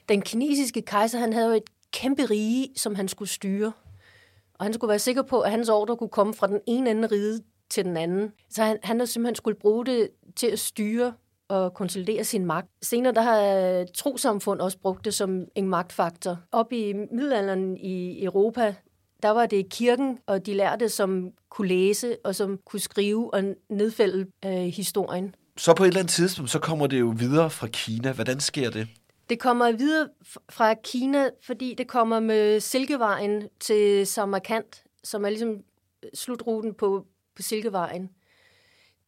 Den 0.10 0.22
kinesiske 0.22 0.82
kejser, 0.82 1.20
han 1.20 1.34
havde 1.34 1.48
jo 1.48 1.54
et 1.54 1.64
kæmpe 1.94 2.26
rige, 2.26 2.68
som 2.76 2.96
han 2.96 3.08
skulle 3.08 3.30
styre. 3.30 3.72
Og 4.54 4.66
han 4.66 4.74
skulle 4.74 4.90
være 4.90 5.00
sikker 5.00 5.22
på, 5.22 5.40
at 5.40 5.52
hans 5.52 5.70
ordre 5.70 5.98
kunne 5.98 6.10
komme 6.10 6.34
fra 6.34 6.48
den 6.48 6.60
ene 6.68 6.90
ende 6.90 7.08
ride 7.08 7.42
til 7.72 7.86
den 7.86 7.98
anden. 7.98 8.32
Så 8.50 8.64
han, 8.64 8.78
han 8.84 9.00
havde 9.00 9.12
simpelthen 9.12 9.36
skulle 9.36 9.58
bruge 9.60 9.86
det 9.86 10.10
til 10.36 10.48
at 10.48 10.60
styre 10.60 11.14
og 11.48 11.74
konsolidere 11.74 12.24
sin 12.24 12.46
magt. 12.46 12.68
Senere 12.82 13.14
der 13.14 13.22
har 13.22 13.86
trosamfund 13.96 14.62
også 14.62 14.78
brugt 14.78 15.06
det 15.06 15.14
som 15.14 15.46
en 15.56 15.68
magtfaktor. 15.68 16.38
Op 16.52 16.74
i 16.74 16.94
middelalderen 16.94 17.78
i 17.78 18.24
Europa, 18.24 18.76
der 19.24 19.30
var 19.30 19.46
det 19.46 19.70
kirken 19.70 20.20
og 20.28 20.46
de 20.46 20.54
lærte, 20.54 20.90
som 20.90 21.32
kunne 21.50 21.68
læse 21.68 22.18
og 22.24 22.36
som 22.36 22.60
kunne 22.66 22.80
skrive 22.80 23.34
og 23.34 23.44
nedfælde 23.70 24.26
øh, 24.46 24.52
historien. 24.52 25.36
Så 25.58 25.74
på 25.74 25.84
et 25.84 25.88
eller 25.88 26.00
andet 26.00 26.14
tidspunkt, 26.14 26.52
så 26.52 26.60
kommer 26.60 26.88
det 26.88 27.00
jo 27.00 27.14
videre 27.18 27.50
fra 27.50 27.68
Kina. 27.68 28.12
Hvordan 28.12 28.40
sker 28.40 28.70
det? 28.70 28.88
Det 29.30 29.40
kommer 29.40 29.72
videre 29.72 30.08
fra 30.50 30.74
Kina, 30.74 31.30
fordi 31.44 31.76
det 31.78 31.88
kommer 31.88 32.20
med 32.20 32.60
Silkevejen 32.60 33.44
til 33.60 34.08
Samarkand, 34.08 34.66
som 35.04 35.26
er 35.26 35.30
ligesom 35.30 35.56
slutruten 36.14 36.74
på, 36.74 37.06
på 37.36 37.42
Silkevejen. 37.42 38.10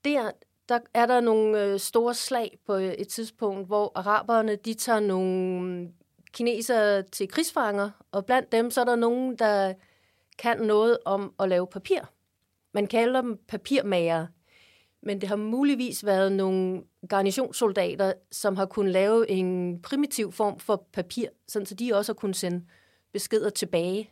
Der, 0.05 0.31
der 0.69 0.79
er 0.93 1.05
der 1.05 1.19
nogle 1.19 1.63
øh, 1.63 1.79
store 1.79 2.13
slag 2.13 2.57
på 2.65 2.75
øh, 2.75 2.93
et 2.93 3.07
tidspunkt, 3.07 3.67
hvor 3.67 3.91
araberne 3.95 4.55
de 4.55 4.73
tager 4.73 4.99
nogle 4.99 5.61
mm, 5.61 5.93
kinesere 6.33 7.01
til 7.01 7.27
krigsfanger, 7.27 7.89
og 8.11 8.25
blandt 8.25 8.51
dem 8.51 8.71
så 8.71 8.81
er 8.81 8.85
der 8.85 8.95
nogen, 8.95 9.35
der 9.35 9.73
kan 10.37 10.59
noget 10.59 10.97
om 11.05 11.33
at 11.39 11.49
lave 11.49 11.67
papir. 11.67 11.99
Man 12.73 12.87
kalder 12.87 13.21
dem 13.21 13.39
papirmager, 13.47 14.27
men 15.01 15.21
det 15.21 15.29
har 15.29 15.35
muligvis 15.35 16.05
været 16.05 16.31
nogle 16.31 16.83
garnisonssoldater, 17.09 18.13
som 18.31 18.55
har 18.55 18.65
kunnet 18.65 18.91
lave 18.91 19.29
en 19.29 19.81
primitiv 19.81 20.31
form 20.31 20.59
for 20.59 20.87
papir, 20.93 21.27
sådan 21.47 21.65
så 21.65 21.75
de 21.75 21.93
også 21.93 22.13
har 22.13 22.15
kunnet 22.15 22.35
sende 22.35 22.65
beskeder 23.13 23.49
tilbage. 23.49 24.09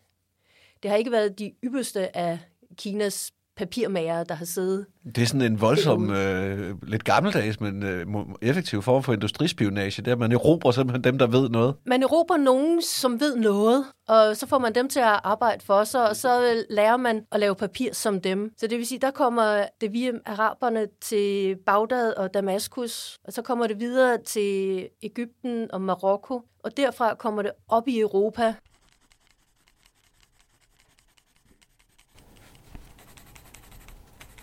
Det 0.83 0.91
har 0.91 0.97
ikke 0.97 1.11
været 1.11 1.39
de 1.39 1.53
ypperste 1.63 2.17
af 2.17 2.39
Kinas 2.77 3.33
papirmager, 3.57 4.23
der 4.23 4.35
har 4.35 4.45
siddet. 4.45 4.85
Det 5.05 5.17
er 5.17 5.25
sådan 5.25 5.41
en 5.41 5.61
voldsom, 5.61 6.09
øh, 6.09 6.75
lidt 6.83 7.03
gammeldags, 7.03 7.59
men 7.59 7.83
øh, 7.83 8.05
effektiv 8.41 8.81
form 8.81 9.03
for 9.03 9.13
industrispionage. 9.13 10.01
Det 10.01 10.07
er, 10.07 10.11
at 10.11 10.19
man 10.19 10.31
erobrer 10.31 10.71
simpelthen 10.71 11.03
dem, 11.03 11.17
der 11.17 11.27
ved 11.27 11.49
noget. 11.49 11.75
Man 11.85 12.03
erobrer 12.03 12.37
nogen, 12.37 12.81
som 12.81 13.19
ved 13.19 13.35
noget, 13.35 13.85
og 14.07 14.37
så 14.37 14.47
får 14.47 14.59
man 14.59 14.75
dem 14.75 14.89
til 14.89 14.99
at 14.99 15.19
arbejde 15.23 15.65
for 15.65 15.83
sig, 15.83 16.09
og 16.09 16.15
så 16.15 16.63
lærer 16.69 16.97
man 16.97 17.25
at 17.31 17.39
lave 17.39 17.55
papir 17.55 17.93
som 17.93 18.21
dem. 18.21 18.51
Så 18.57 18.67
det 18.67 18.77
vil 18.77 18.87
sige, 18.87 18.99
der 18.99 19.11
kommer 19.11 19.65
det 19.81 19.93
via 19.93 20.11
araberne 20.25 20.87
til 21.01 21.55
Bagdad 21.65 22.13
og 22.13 22.33
Damaskus, 22.33 23.17
og 23.23 23.33
så 23.33 23.41
kommer 23.41 23.67
det 23.67 23.79
videre 23.79 24.17
til 24.25 24.87
Ægypten 25.03 25.71
og 25.73 25.81
Marokko, 25.81 26.41
og 26.63 26.77
derfra 26.77 27.15
kommer 27.15 27.41
det 27.41 27.51
op 27.67 27.87
i 27.87 27.99
Europa. 27.99 28.53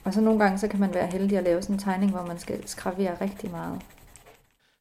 Og 0.09 0.15
så 0.15 0.21
nogle 0.21 0.41
gange, 0.41 0.59
så 0.59 0.69
kan 0.69 0.81
man 0.81 0.95
være 0.95 1.07
heldig 1.07 1.39
at 1.39 1.45
lave 1.45 1.63
sådan 1.63 1.77
en 1.77 1.81
tegning, 1.81 2.11
hvor 2.11 2.27
man 2.27 2.39
skal 2.39 2.69
skravere 2.69 3.17
rigtig 3.21 3.51
meget. 3.51 3.81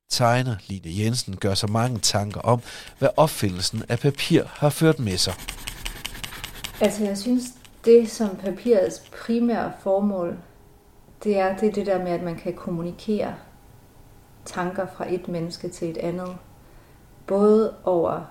Tegner 0.10 0.56
Line 0.68 1.04
Jensen 1.04 1.36
gør 1.36 1.54
sig 1.54 1.72
mange 1.72 2.00
tanker 2.00 2.42
om, 2.42 2.62
hvad 3.00 3.10
opfindelsen 3.18 3.84
af 3.90 4.00
papir 4.00 4.44
har 4.46 4.70
ført 4.70 5.00
med 5.00 5.18
sig. 5.18 5.34
Altså 6.82 7.04
jeg 7.04 7.18
synes, 7.18 7.44
det 7.86 8.12
som 8.12 8.36
papirets 8.36 9.00
primære 9.26 9.72
formål, 9.80 10.38
det 11.24 11.40
er 11.40 11.58
det, 11.58 11.70
er 11.70 11.74
det 11.74 11.86
der 11.86 12.04
med, 12.04 12.12
at 12.12 12.24
man 12.24 12.36
kan 12.36 12.54
kommunikere 12.54 13.36
tanker 14.46 14.88
fra 14.98 15.14
et 15.14 15.28
menneske 15.28 15.70
til 15.70 15.90
et 15.90 15.98
andet. 15.98 16.38
Både 17.26 17.74
over 17.84 18.26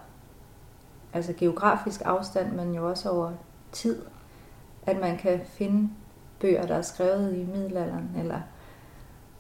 altså 1.13 1.33
geografisk 1.33 2.03
afstand, 2.05 2.53
men 2.53 2.75
jo 2.75 2.89
også 2.89 3.11
over 3.11 3.33
tid. 3.73 4.03
At 4.87 5.01
man 5.01 5.19
kan 5.19 5.41
finde 5.59 5.91
bøger, 6.41 6.67
der 6.67 6.75
er 6.75 6.83
skrevet 6.83 7.35
i 7.35 7.45
middelalderen, 7.45 8.11
eller 8.19 8.41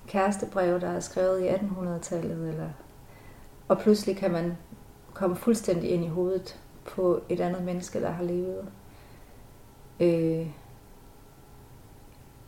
kærestebreve, 0.07 0.81
der 0.81 0.89
er 0.89 1.01
skrevet 1.01 1.43
i 1.43 1.49
1800-tallet, 1.49 2.49
eller 2.49 2.69
og 3.69 3.79
pludselig 3.79 4.17
kan 4.17 4.31
man 4.31 4.57
komme 5.15 5.37
fuldstændig 5.37 5.91
ind 5.91 6.05
i 6.05 6.09
hovedet 6.09 6.61
på 6.85 7.21
et 7.29 7.41
andet 7.41 7.65
menneske, 7.65 8.01
der 8.01 8.11
har 8.11 8.25
levet. 8.25 8.65
Øh, 10.01 10.47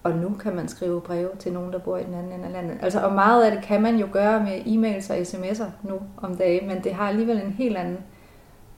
og 0.03 0.13
nu 0.13 0.35
kan 0.41 0.57
man 0.57 0.69
skrive 0.69 1.01
breve 1.01 1.31
til 1.39 1.53
nogen, 1.53 1.73
der 1.73 1.79
bor 1.79 1.97
i 1.97 2.05
den 2.05 2.15
anden 2.15 2.33
ende 2.33 2.45
af 2.45 2.53
landet. 2.53 2.79
Altså, 2.83 3.01
og 3.01 3.13
meget 3.13 3.45
af 3.45 3.51
det 3.51 3.65
kan 3.65 3.83
man 3.83 3.97
jo 3.97 4.09
gøre 4.13 4.41
med 4.41 4.61
e-mails 4.61 5.13
og 5.13 5.19
sms'er 5.19 5.89
nu 5.89 6.01
om 6.17 6.37
dagen, 6.37 6.69
men 6.69 6.85
det 6.85 6.95
har 6.95 7.09
alligevel 7.09 7.43
en 7.43 7.53
helt 7.53 7.77
anden 7.77 7.99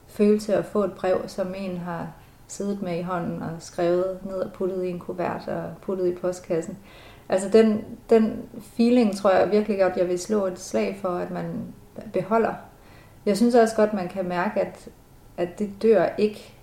følelse 0.07 0.55
at 0.55 0.65
få 0.65 0.83
et 0.83 0.93
brev, 0.93 1.21
som 1.27 1.53
en 1.57 1.77
har 1.77 2.07
siddet 2.51 2.81
med 2.81 2.99
i 2.99 3.01
hånden 3.01 3.41
og 3.41 3.51
skrevet 3.59 4.19
ned 4.25 4.35
og 4.35 4.53
puttet 4.53 4.83
i 4.83 4.89
en 4.89 4.99
kuvert 4.99 5.47
og 5.47 5.63
puttet 5.81 6.07
i 6.07 6.15
postkassen. 6.15 6.77
Altså 7.29 7.49
den, 7.49 7.85
den 8.09 8.49
feeling 8.61 9.17
tror 9.17 9.31
jeg 9.31 9.51
virkelig 9.51 9.79
godt, 9.79 9.97
jeg 9.97 10.07
vil 10.07 10.19
slå 10.19 10.45
et 10.45 10.59
slag 10.59 10.97
for, 11.01 11.09
at 11.09 11.31
man 11.31 11.73
beholder. 12.13 12.53
Jeg 13.25 13.37
synes 13.37 13.55
også 13.55 13.75
godt, 13.75 13.93
man 13.93 14.09
kan 14.09 14.27
mærke, 14.27 14.61
at, 14.61 14.89
at 15.37 15.59
det 15.59 15.69
dør 15.81 16.05
ikke, 16.17 16.53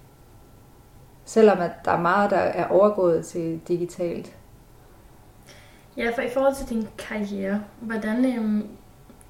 selvom 1.25 1.61
at 1.61 1.71
der 1.85 1.91
er 1.91 2.01
meget, 2.01 2.31
der 2.31 2.37
er 2.37 2.69
overgået 2.69 3.27
til 3.27 3.61
digitalt. 3.69 4.37
Ja, 5.97 6.11
for 6.15 6.23
i 6.23 6.31
forhold 6.31 6.55
til 6.55 6.69
din 6.69 6.89
karriere, 6.99 7.63
hvordan, 7.81 8.25
øhm, 8.25 8.69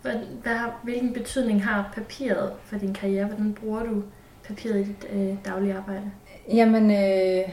hvad, 0.03 0.15
hvad, 0.43 0.59
hvilken 0.83 1.13
betydning 1.13 1.65
har 1.65 1.91
papiret 1.95 2.53
for 2.65 2.79
din 2.79 2.95
karriere? 2.95 3.27
Hvordan 3.27 3.55
bruger 3.55 3.83
du 3.83 4.03
papiret 4.45 4.81
i 4.81 4.85
dit 4.85 5.07
øh, 5.13 5.37
daglige 5.45 5.77
arbejde? 5.77 6.11
Jamen, 6.53 6.91
øh, 6.91 7.49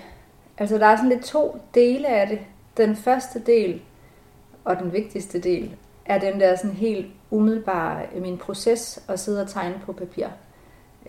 altså 0.58 0.78
der 0.78 0.86
er 0.86 0.96
sådan 0.96 1.10
lidt 1.10 1.26
to 1.26 1.60
dele 1.74 2.08
af 2.08 2.28
det. 2.28 2.40
Den 2.78 2.96
første 2.96 3.40
del, 3.40 3.82
og 4.66 4.80
den 4.80 4.94
vigtigste 4.94 5.40
del, 5.40 5.76
er 6.06 6.20
den 6.20 6.40
der 6.40 6.56
sådan 6.56 6.76
helt 6.76 7.08
umiddelbare, 7.32 8.06
øh, 8.16 8.22
min 8.22 8.38
proces 8.38 9.04
at 9.08 9.20
sidde 9.20 9.42
og 9.42 9.50
tegne 9.50 9.82
på 9.86 9.94
papir. 9.94 10.28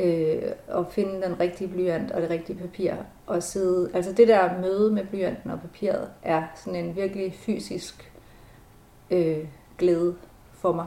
Øh, 0.01 0.43
og 0.69 0.87
finde 0.91 1.23
den 1.23 1.41
rigtige 1.41 1.69
blyant 1.69 2.11
og 2.11 2.23
det 2.23 2.31
rigtige 2.31 2.59
papir. 2.59 2.93
Og 3.27 3.43
sidde, 3.43 3.91
altså 3.95 4.13
det 4.13 4.29
der 4.29 4.61
møde 4.61 4.93
med 4.93 5.07
blyanten 5.07 5.51
og 5.51 5.61
papiret 5.61 6.11
er 6.23 6.43
sådan 6.55 6.85
en 6.85 6.97
virkelig 6.97 7.35
fysisk 7.35 8.13
øh, 9.11 9.45
glæde 9.79 10.17
for 10.53 10.73
mig. 10.73 10.87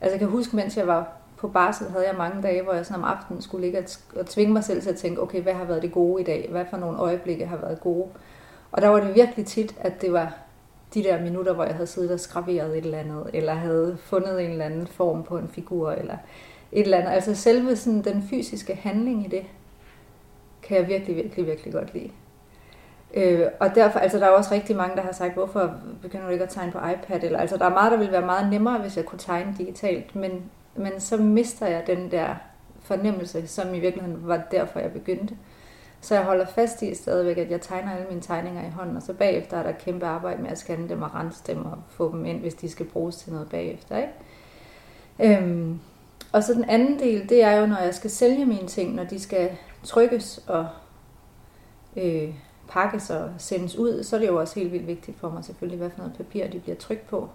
Altså 0.00 0.12
jeg 0.12 0.18
kan 0.18 0.28
huske, 0.28 0.56
mens 0.56 0.76
jeg 0.76 0.86
var 0.86 1.16
på 1.36 1.48
barsel 1.48 1.90
havde 1.90 2.06
jeg 2.06 2.16
mange 2.16 2.42
dage, 2.42 2.62
hvor 2.62 2.72
jeg 2.72 2.86
sådan 2.86 3.02
om 3.02 3.08
aftenen 3.08 3.42
skulle 3.42 3.66
ligge 3.66 3.86
og 4.16 4.26
tvinge 4.26 4.52
mig 4.52 4.64
selv 4.64 4.82
til 4.82 4.90
at 4.90 4.96
tænke, 4.96 5.22
okay, 5.22 5.42
hvad 5.42 5.52
har 5.52 5.64
været 5.64 5.82
det 5.82 5.92
gode 5.92 6.22
i 6.22 6.24
dag? 6.24 6.48
Hvad 6.50 6.64
for 6.70 6.76
nogle 6.76 6.98
øjeblikke 6.98 7.46
har 7.46 7.56
været 7.56 7.80
gode? 7.80 8.08
Og 8.72 8.82
der 8.82 8.88
var 8.88 9.00
det 9.00 9.14
virkelig 9.14 9.46
tit, 9.46 9.74
at 9.80 10.02
det 10.02 10.12
var 10.12 10.34
de 10.94 11.02
der 11.02 11.22
minutter, 11.22 11.52
hvor 11.52 11.64
jeg 11.64 11.74
havde 11.74 11.86
siddet 11.86 12.10
og 12.10 12.20
skraveret 12.20 12.78
et 12.78 12.84
eller 12.84 12.98
andet, 12.98 13.30
eller 13.34 13.54
havde 13.54 13.96
fundet 14.00 14.44
en 14.44 14.50
eller 14.50 14.64
anden 14.64 14.86
form 14.86 15.22
på 15.22 15.38
en 15.38 15.48
figur, 15.48 15.90
eller 15.90 16.16
et 16.72 16.82
eller 16.82 16.98
andet. 16.98 17.10
Altså 17.10 17.34
selve 17.34 17.76
sådan 17.76 18.02
den 18.02 18.22
fysiske 18.30 18.74
handling 18.74 19.24
i 19.26 19.28
det, 19.28 19.42
kan 20.62 20.76
jeg 20.76 20.88
virkelig, 20.88 21.16
virkelig, 21.16 21.46
virkelig 21.46 21.72
godt 21.72 21.94
lide. 21.94 22.10
Øh, 23.14 23.46
og 23.60 23.74
derfor, 23.74 23.98
altså 23.98 24.18
der 24.18 24.26
er 24.26 24.30
også 24.30 24.54
rigtig 24.54 24.76
mange, 24.76 24.96
der 24.96 25.02
har 25.02 25.12
sagt, 25.12 25.34
hvorfor 25.34 25.74
begynder 26.02 26.26
du 26.26 26.32
ikke 26.32 26.44
at 26.44 26.50
tegne 26.50 26.72
på 26.72 26.78
iPad? 26.78 27.22
Eller, 27.22 27.38
altså 27.38 27.56
der 27.56 27.64
er 27.64 27.70
meget, 27.70 27.92
der 27.92 27.98
ville 27.98 28.12
være 28.12 28.26
meget 28.26 28.50
nemmere, 28.50 28.78
hvis 28.78 28.96
jeg 28.96 29.04
kunne 29.04 29.18
tegne 29.18 29.54
digitalt, 29.58 30.16
men 30.16 30.50
men 30.78 31.00
så 31.00 31.16
mister 31.16 31.66
jeg 31.66 31.86
den 31.86 32.10
der 32.10 32.34
fornemmelse, 32.80 33.46
som 33.46 33.74
i 33.74 33.80
virkeligheden 33.80 34.28
var 34.28 34.42
derfor, 34.50 34.80
jeg 34.80 34.92
begyndte. 34.92 35.36
Så 36.00 36.14
jeg 36.14 36.24
holder 36.24 36.46
fast 36.46 36.82
i 36.82 36.94
stadigvæk, 36.94 37.38
at 37.38 37.50
jeg 37.50 37.60
tegner 37.60 37.92
alle 37.92 38.06
mine 38.08 38.20
tegninger 38.20 38.66
i 38.66 38.70
hånden, 38.70 38.96
og 38.96 39.02
så 39.02 39.12
bagefter 39.12 39.56
er 39.56 39.62
der 39.62 39.72
kæmpe 39.72 40.06
arbejde 40.06 40.42
med 40.42 40.50
at 40.50 40.58
scanne 40.58 40.88
dem 40.88 41.02
og 41.02 41.14
rense 41.14 41.42
dem 41.46 41.64
og 41.64 41.78
få 41.88 42.12
dem 42.12 42.26
ind, 42.26 42.40
hvis 42.40 42.54
de 42.54 42.68
skal 42.70 42.86
bruges 42.86 43.16
til 43.16 43.32
noget 43.32 43.48
bagefter. 43.48 43.96
Ikke? 43.96 45.38
Øhm, 45.38 45.80
og 46.32 46.44
så 46.44 46.54
den 46.54 46.64
anden 46.64 46.98
del, 46.98 47.28
det 47.28 47.42
er 47.42 47.52
jo, 47.52 47.66
når 47.66 47.78
jeg 47.78 47.94
skal 47.94 48.10
sælge 48.10 48.46
mine 48.46 48.66
ting, 48.66 48.94
når 48.94 49.04
de 49.04 49.20
skal 49.20 49.50
trykkes 49.84 50.44
og 50.46 50.66
øh, 51.96 52.34
pakkes 52.68 53.10
og 53.10 53.30
sendes 53.38 53.76
ud, 53.76 54.02
så 54.02 54.16
er 54.16 54.20
det 54.20 54.26
jo 54.26 54.40
også 54.40 54.60
helt 54.60 54.72
vildt 54.72 54.86
vigtigt 54.86 55.18
for 55.18 55.30
mig 55.30 55.44
selvfølgelig, 55.44 55.78
hvad 55.78 55.90
for 55.90 55.98
noget 55.98 56.16
papir 56.16 56.46
de 56.46 56.60
bliver 56.60 56.76
trykt 56.76 57.06
på. 57.06 57.28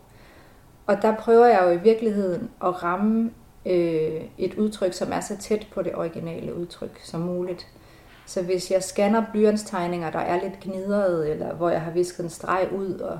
Og 0.92 1.02
der 1.02 1.16
prøver 1.16 1.46
jeg 1.46 1.62
jo 1.64 1.70
i 1.70 1.78
virkeligheden 1.78 2.50
at 2.64 2.84
ramme 2.84 3.32
øh, 3.66 4.22
et 4.38 4.54
udtryk, 4.54 4.94
som 4.94 5.12
er 5.12 5.20
så 5.20 5.38
tæt 5.38 5.68
på 5.74 5.82
det 5.82 5.96
originale 5.96 6.56
udtryk 6.56 7.00
som 7.04 7.22
muligt. 7.22 7.68
Så 8.26 8.42
hvis 8.42 8.72
jeg 8.72 8.84
scanner 8.84 9.24
blyantstegninger, 9.32 10.12
der 10.12 10.20
er 10.20 10.44
lidt 10.44 10.60
gnidrede, 10.60 11.30
eller 11.30 11.54
hvor 11.54 11.70
jeg 11.70 11.82
har 11.82 11.92
visket 11.92 12.24
en 12.24 12.30
streg 12.30 12.70
ud, 12.76 13.00
og 13.00 13.20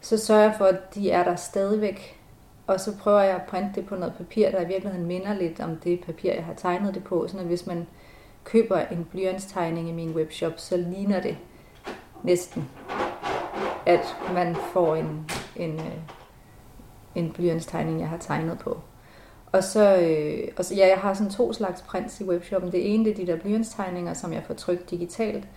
så 0.00 0.18
sørger 0.18 0.42
jeg 0.42 0.54
for, 0.58 0.64
at 0.64 0.94
de 0.94 1.10
er 1.10 1.24
der 1.24 1.36
stadigvæk. 1.36 2.20
Og 2.66 2.80
så 2.80 2.96
prøver 2.98 3.20
jeg 3.20 3.34
at 3.34 3.46
printe 3.48 3.70
det 3.74 3.86
på 3.86 3.96
noget 3.96 4.14
papir, 4.14 4.50
der 4.50 4.60
i 4.60 4.66
virkeligheden 4.66 5.06
minder 5.06 5.34
lidt 5.34 5.60
om 5.60 5.76
det 5.76 6.00
papir, 6.06 6.32
jeg 6.32 6.44
har 6.44 6.54
tegnet 6.54 6.94
det 6.94 7.04
på. 7.04 7.28
Så 7.28 7.36
hvis 7.36 7.66
man 7.66 7.86
køber 8.44 8.78
en 8.78 9.06
blyantstegning 9.10 9.88
i 9.88 9.92
min 9.92 10.14
webshop, 10.14 10.52
så 10.56 10.76
ligner 10.76 11.20
det 11.20 11.36
næsten, 12.22 12.68
at 13.86 14.16
man 14.34 14.56
får 14.72 14.96
en, 14.96 15.30
en 15.56 15.74
øh, 15.74 16.23
en 17.14 17.32
blyantstegning, 17.32 18.00
jeg 18.00 18.08
har 18.08 18.16
tegnet 18.16 18.58
på. 18.58 18.80
Og 19.52 19.64
så, 19.64 19.96
øh, 19.96 20.48
og 20.56 20.64
så 20.64 20.74
ja, 20.74 20.88
jeg 20.88 20.98
har 20.98 21.14
sådan 21.14 21.32
to 21.32 21.52
slags 21.52 21.82
prints 21.82 22.20
i 22.20 22.24
webshoppen. 22.24 22.72
Det 22.72 22.94
ene 22.94 23.04
det 23.04 23.10
er 23.10 23.16
de 23.16 23.26
der 23.26 23.38
blyantstegninger, 23.38 24.14
som 24.14 24.32
jeg 24.32 24.42
får 24.46 24.54
trykt 24.54 24.90
digitalt, 24.90 25.48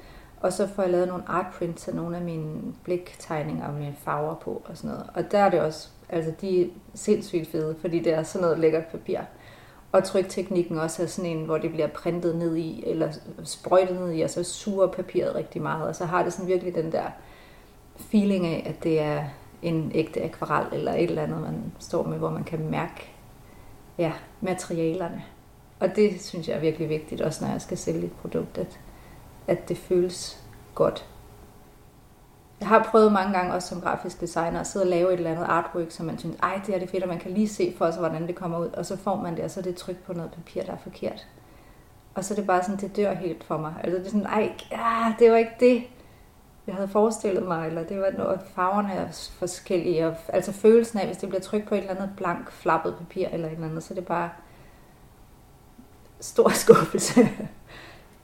og 0.42 0.54
så 0.54 0.68
får 0.68 0.84
jeg 0.84 0.92
lavet 0.92 1.08
nogle 1.08 1.24
artprints 1.28 1.88
af 1.88 1.96
nogle 1.96 2.18
af 2.18 2.24
mine 2.24 2.74
bliktegninger 2.84 3.72
med 3.72 3.94
farver 4.04 4.36
på 4.36 4.62
og 4.66 4.78
sådan 4.78 4.90
noget. 4.90 5.06
Og 5.14 5.32
der 5.32 5.40
er 5.40 5.50
det 5.50 5.60
også, 5.60 5.90
altså 6.10 6.32
de 6.42 6.62
er 6.62 6.68
sindssygt 6.94 7.52
fede, 7.52 7.76
fordi 7.82 8.00
det 8.00 8.14
er 8.14 8.24
sådan 8.24 8.42
noget 8.42 8.60
lækkert 8.60 8.86
papir. 8.86 9.20
Og 9.92 10.04
trykteknikken 10.04 10.78
også 10.78 11.04
er 11.04 11.08
sådan 11.08 11.32
en, 11.32 11.46
hvor 11.46 11.58
det 11.58 11.72
bliver 11.72 11.88
printet 11.88 12.36
ned 12.36 12.56
i, 12.56 12.84
eller 12.88 13.12
sprøjtet 13.44 13.96
ned 14.00 14.14
i, 14.14 14.22
og 14.22 14.30
så 14.30 14.44
suger 14.44 14.88
papiret 14.88 15.36
rigtig 15.36 15.62
meget. 15.62 15.88
Og 15.88 15.96
så 15.96 16.06
har 16.06 16.24
det 16.24 16.34
sådan 16.34 16.48
virkelig 16.48 16.76
den 16.76 16.92
der 16.92 17.06
feeling 17.98 18.46
af, 18.46 18.66
at 18.70 18.84
det 18.84 19.00
er 19.00 19.24
en 19.62 19.92
ægte 19.96 20.24
akvarel 20.24 20.68
eller 20.74 20.94
et 20.94 21.04
eller 21.04 21.24
andet, 21.24 21.42
man 21.42 21.74
står 21.80 22.04
med, 22.04 22.18
hvor 22.18 22.30
man 22.30 22.44
kan 22.44 22.70
mærke 22.70 23.12
ja, 23.98 24.12
materialerne. 24.42 25.24
Og 25.80 25.96
det 25.96 26.22
synes 26.22 26.48
jeg 26.48 26.56
er 26.56 26.60
virkelig 26.60 26.90
vigtigt, 26.90 27.22
også 27.22 27.46
når 27.46 27.52
jeg 27.52 27.62
skal 27.62 27.78
sælge 27.78 28.06
et 28.06 28.12
produkt, 28.12 28.58
at, 28.58 28.80
at 29.48 29.70
det 29.70 29.78
føles 29.78 30.44
godt. 30.76 31.06
Jeg 32.60 32.68
har 32.68 32.88
prøvet 32.92 33.12
mange 33.12 33.34
gange 33.34 33.54
også 33.54 33.68
som 33.68 33.82
grafisk 33.82 34.22
designer 34.22 34.60
at 34.60 34.68
sidde 34.68 34.84
og 34.84 34.90
lave 34.90 35.14
et 35.14 35.18
eller 35.18 35.32
andet 35.32 35.46
artwork, 35.46 35.92
som 35.92 36.06
man 36.06 36.20
synes, 36.20 36.38
ej, 36.44 36.62
det 36.66 36.76
er 36.76 36.80
det 36.80 36.90
fedt, 36.90 37.04
og 37.04 37.10
man 37.10 37.20
kan 37.20 37.32
lige 37.32 37.48
se 37.48 37.74
for 37.78 37.92
sig, 37.92 38.00
hvordan 38.00 38.28
det 38.28 38.36
kommer 38.36 38.60
ud, 38.60 38.68
og 38.68 38.86
så 38.86 38.98
får 38.98 39.16
man 39.16 39.36
det, 39.36 39.44
og 39.44 39.52
så 39.52 39.60
er 39.60 39.64
det 39.64 39.76
tryk 39.76 39.98
på 40.04 40.14
noget 40.14 40.32
papir, 40.32 40.64
der 40.64 40.72
er 40.72 40.78
forkert. 40.78 41.28
Og 42.16 42.24
så 42.24 42.34
er 42.34 42.36
det 42.36 42.48
bare 42.48 42.64
sådan, 42.64 42.80
det 42.80 42.96
dør 42.96 43.14
helt 43.14 43.44
for 43.44 43.58
mig. 43.58 43.74
Altså 43.84 44.00
det 44.00 44.06
er 44.06 44.12
sådan, 44.12 44.26
ej, 44.26 44.52
ah, 44.72 45.12
det 45.20 45.32
var 45.32 45.38
ikke 45.38 45.56
det, 45.60 45.84
jeg 46.68 46.76
havde 46.76 46.88
forestillet 46.88 47.44
mig, 47.48 47.68
eller 47.68 47.84
det 47.84 48.00
var 48.00 48.12
noget, 48.18 48.40
farverne 48.56 48.94
er 48.94 49.08
forskellige, 49.40 50.08
og, 50.08 50.16
altså 50.30 50.52
følelsen 50.52 51.00
af, 51.00 51.06
hvis 51.06 51.18
det 51.18 51.30
bliver 51.30 51.42
trykt 51.42 51.68
på 51.68 51.76
et 51.76 51.80
eller 51.80 51.96
andet 51.96 52.10
blank, 52.18 52.52
flappet 52.52 52.96
papir 52.98 53.28
eller 53.28 53.48
et 53.48 53.54
eller 53.54 53.68
andet, 53.68 53.84
så 53.84 53.94
er 53.94 53.96
det 53.96 54.06
bare 54.06 54.30
stor 56.20 56.50
skuffelse. 56.64 57.22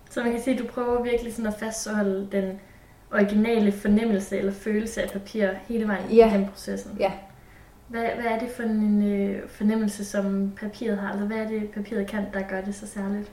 Så 0.09 0.23
man 0.23 0.31
kan 0.31 0.41
sige, 0.41 0.53
at 0.53 0.63
du 0.63 0.67
prøver 0.67 1.03
virkelig 1.03 1.33
sådan 1.33 1.47
at 1.53 1.59
fastholde 1.59 2.27
den 2.31 2.59
originale 3.13 3.71
fornemmelse 3.71 4.37
eller 4.37 4.51
følelse 4.51 5.03
af 5.03 5.09
papir 5.11 5.47
hele 5.67 5.87
vejen 5.87 6.09
Ja. 6.11 6.27
igennem 6.29 6.47
processen. 6.49 6.95
Ja. 6.99 7.11
Hvad, 7.87 8.01
hvad 8.01 8.25
er 8.31 8.39
det 8.39 8.49
for 8.49 8.63
en 8.63 9.11
øh, 9.13 9.49
fornemmelse, 9.49 10.05
som 10.05 10.51
papiret 10.57 10.97
har? 10.97 11.09
Altså, 11.09 11.25
hvad 11.25 11.37
er 11.37 11.47
det, 11.47 11.69
papiret 11.69 12.07
kan, 12.07 12.25
der 12.33 12.41
gør 12.41 12.61
det 12.61 12.75
så 12.75 12.87
særligt? 12.87 13.31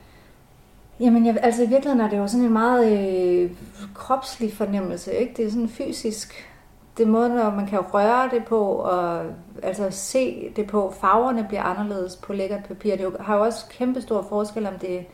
Jamen, 1.00 1.26
jeg, 1.26 1.38
altså 1.42 1.62
i 1.62 1.66
virkeligheden 1.66 2.00
er 2.00 2.10
det 2.10 2.18
jo 2.18 2.26
sådan 2.26 2.46
en 2.46 2.52
meget 2.52 2.98
øh, 2.98 3.50
kropslig 3.94 4.52
fornemmelse, 4.52 5.14
ikke? 5.14 5.34
Det 5.36 5.46
er 5.46 5.50
sådan 5.50 5.68
fysisk. 5.68 6.50
Det 6.96 7.02
er 7.02 7.10
måden, 7.10 7.32
når 7.32 7.50
man 7.50 7.66
kan 7.66 7.80
røre 7.80 8.30
det 8.30 8.44
på, 8.44 8.60
og 8.60 9.24
altså 9.62 9.86
se 9.90 10.52
det 10.56 10.66
på. 10.66 10.94
Farverne 11.00 11.44
bliver 11.48 11.62
anderledes 11.62 12.16
på 12.16 12.32
lækkert 12.32 12.64
papir. 12.64 12.96
Det 12.96 13.16
har 13.20 13.36
jo 13.36 13.42
også 13.42 13.64
kæmpe 13.70 14.00
stor 14.00 14.22
forskel, 14.28 14.66
om 14.66 14.78
det 14.78 15.06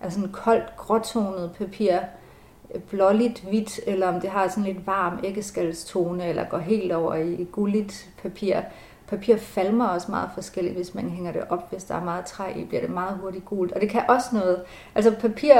er 0.00 0.08
sådan 0.08 0.32
koldt, 0.32 0.76
gråtonet 0.76 1.50
papir, 1.58 1.98
blåligt 2.90 3.44
hvidt, 3.48 3.80
eller 3.86 4.08
om 4.08 4.20
det 4.20 4.30
har 4.30 4.48
sådan 4.48 4.64
lidt 4.64 4.86
varm 4.86 5.18
æggeskalstone, 5.24 6.28
eller 6.28 6.44
går 6.44 6.58
helt 6.58 6.92
over 6.92 7.14
i 7.14 7.46
gulligt 7.52 8.08
papir. 8.22 8.56
Papir 9.08 9.36
falmer 9.36 9.86
også 9.86 10.10
meget 10.10 10.30
forskelligt, 10.34 10.76
hvis 10.76 10.94
man 10.94 11.10
hænger 11.10 11.32
det 11.32 11.42
op. 11.48 11.70
Hvis 11.70 11.84
der 11.84 11.94
er 11.94 12.04
meget 12.04 12.24
træ 12.24 12.52
i, 12.56 12.64
bliver 12.64 12.80
det 12.80 12.90
meget 12.90 13.18
hurtigt 13.18 13.44
gult. 13.44 13.72
Og 13.72 13.80
det 13.80 13.90
kan 13.90 14.02
også 14.08 14.28
noget. 14.32 14.62
Altså 14.94 15.14
papir 15.20 15.54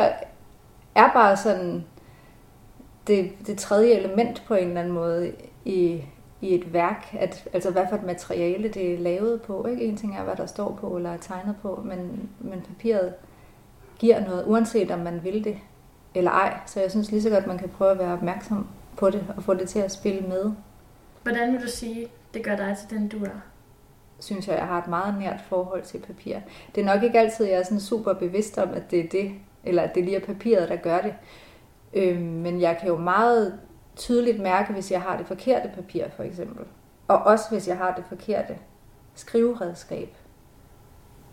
er 0.95 1.13
bare 1.13 1.37
sådan 1.37 1.85
det, 3.07 3.33
det 3.47 3.59
tredje 3.59 3.95
element 3.95 4.43
på 4.47 4.55
en 4.55 4.69
eller 4.69 4.81
anden 4.81 4.95
måde 4.95 5.33
i, 5.65 6.05
i 6.41 6.55
et 6.55 6.73
værk. 6.73 7.17
At, 7.19 7.49
altså 7.53 7.71
hvad 7.71 7.87
for 7.89 7.97
et 7.97 8.03
materiale 8.03 8.69
det 8.69 8.95
er 8.95 8.99
lavet 8.99 9.43
på. 9.43 9.67
Ikke? 9.67 9.85
En 9.85 9.97
ting 9.97 10.17
er, 10.17 10.25
hvad 10.25 10.37
der 10.37 10.47
står 10.47 10.79
på 10.81 10.97
eller 10.97 11.11
er 11.11 11.17
tegnet 11.17 11.57
på, 11.63 11.83
men, 11.85 12.29
men 12.39 12.61
papiret 12.69 13.15
giver 13.99 14.27
noget, 14.27 14.45
uanset 14.47 14.91
om 14.91 14.99
man 14.99 15.25
vil 15.25 15.45
det 15.45 15.59
eller 16.15 16.31
ej. 16.31 16.59
Så 16.67 16.81
jeg 16.81 16.91
synes 16.91 17.11
lige 17.11 17.23
så 17.23 17.31
godt, 17.31 17.47
man 17.47 17.59
kan 17.59 17.69
prøve 17.69 17.91
at 17.91 17.99
være 17.99 18.13
opmærksom 18.13 18.67
på 18.97 19.11
det 19.11 19.25
og 19.37 19.43
få 19.43 19.55
det 19.55 19.69
til 19.69 19.79
at 19.79 19.93
spille 19.93 20.29
med. 20.29 20.53
Hvordan 21.27 21.53
vil 21.53 21.63
du 21.63 21.69
sige, 21.69 22.09
det 22.35 22.45
gør 22.45 22.57
dig 22.57 22.77
til 22.81 22.99
den, 22.99 23.09
du 23.09 23.25
er? 23.25 23.41
synes 24.19 24.49
jeg, 24.49 24.57
jeg 24.57 24.67
har 24.67 24.83
et 24.83 24.89
meget 24.89 25.19
nært 25.19 25.41
forhold 25.49 25.83
til 25.83 25.99
papir. 25.99 26.37
Det 26.75 26.81
er 26.81 26.85
nok 26.95 27.03
ikke 27.03 27.19
altid, 27.19 27.45
jeg 27.45 27.59
er 27.59 27.63
sådan 27.63 27.81
super 27.81 28.13
bevidst 28.13 28.59
om, 28.59 28.71
at 28.75 28.91
det 28.91 29.01
er 29.01 29.09
det, 29.09 29.33
eller 29.65 29.83
at 29.83 29.95
det 29.95 30.05
lige 30.05 30.17
er 30.17 30.27
papiret, 30.27 30.69
der 30.69 30.77
gør 30.77 31.01
det. 31.01 31.15
Øh, 31.95 32.21
men 32.21 32.61
jeg 32.61 32.77
kan 32.81 32.89
jo 32.89 32.97
meget 32.97 33.59
tydeligt 33.97 34.41
mærke, 34.41 34.73
hvis 34.73 34.93
jeg 34.93 35.03
har 35.03 35.17
det 35.17 35.27
forkerte 35.27 35.71
papir, 35.75 36.05
for 36.17 36.23
eksempel. 36.23 36.67
Og 37.09 37.19
også 37.19 37.45
hvis 37.51 37.69
jeg 37.69 37.77
har 37.77 37.95
det 37.95 38.05
forkerte 38.09 38.59
skriveredskab. 39.15 40.09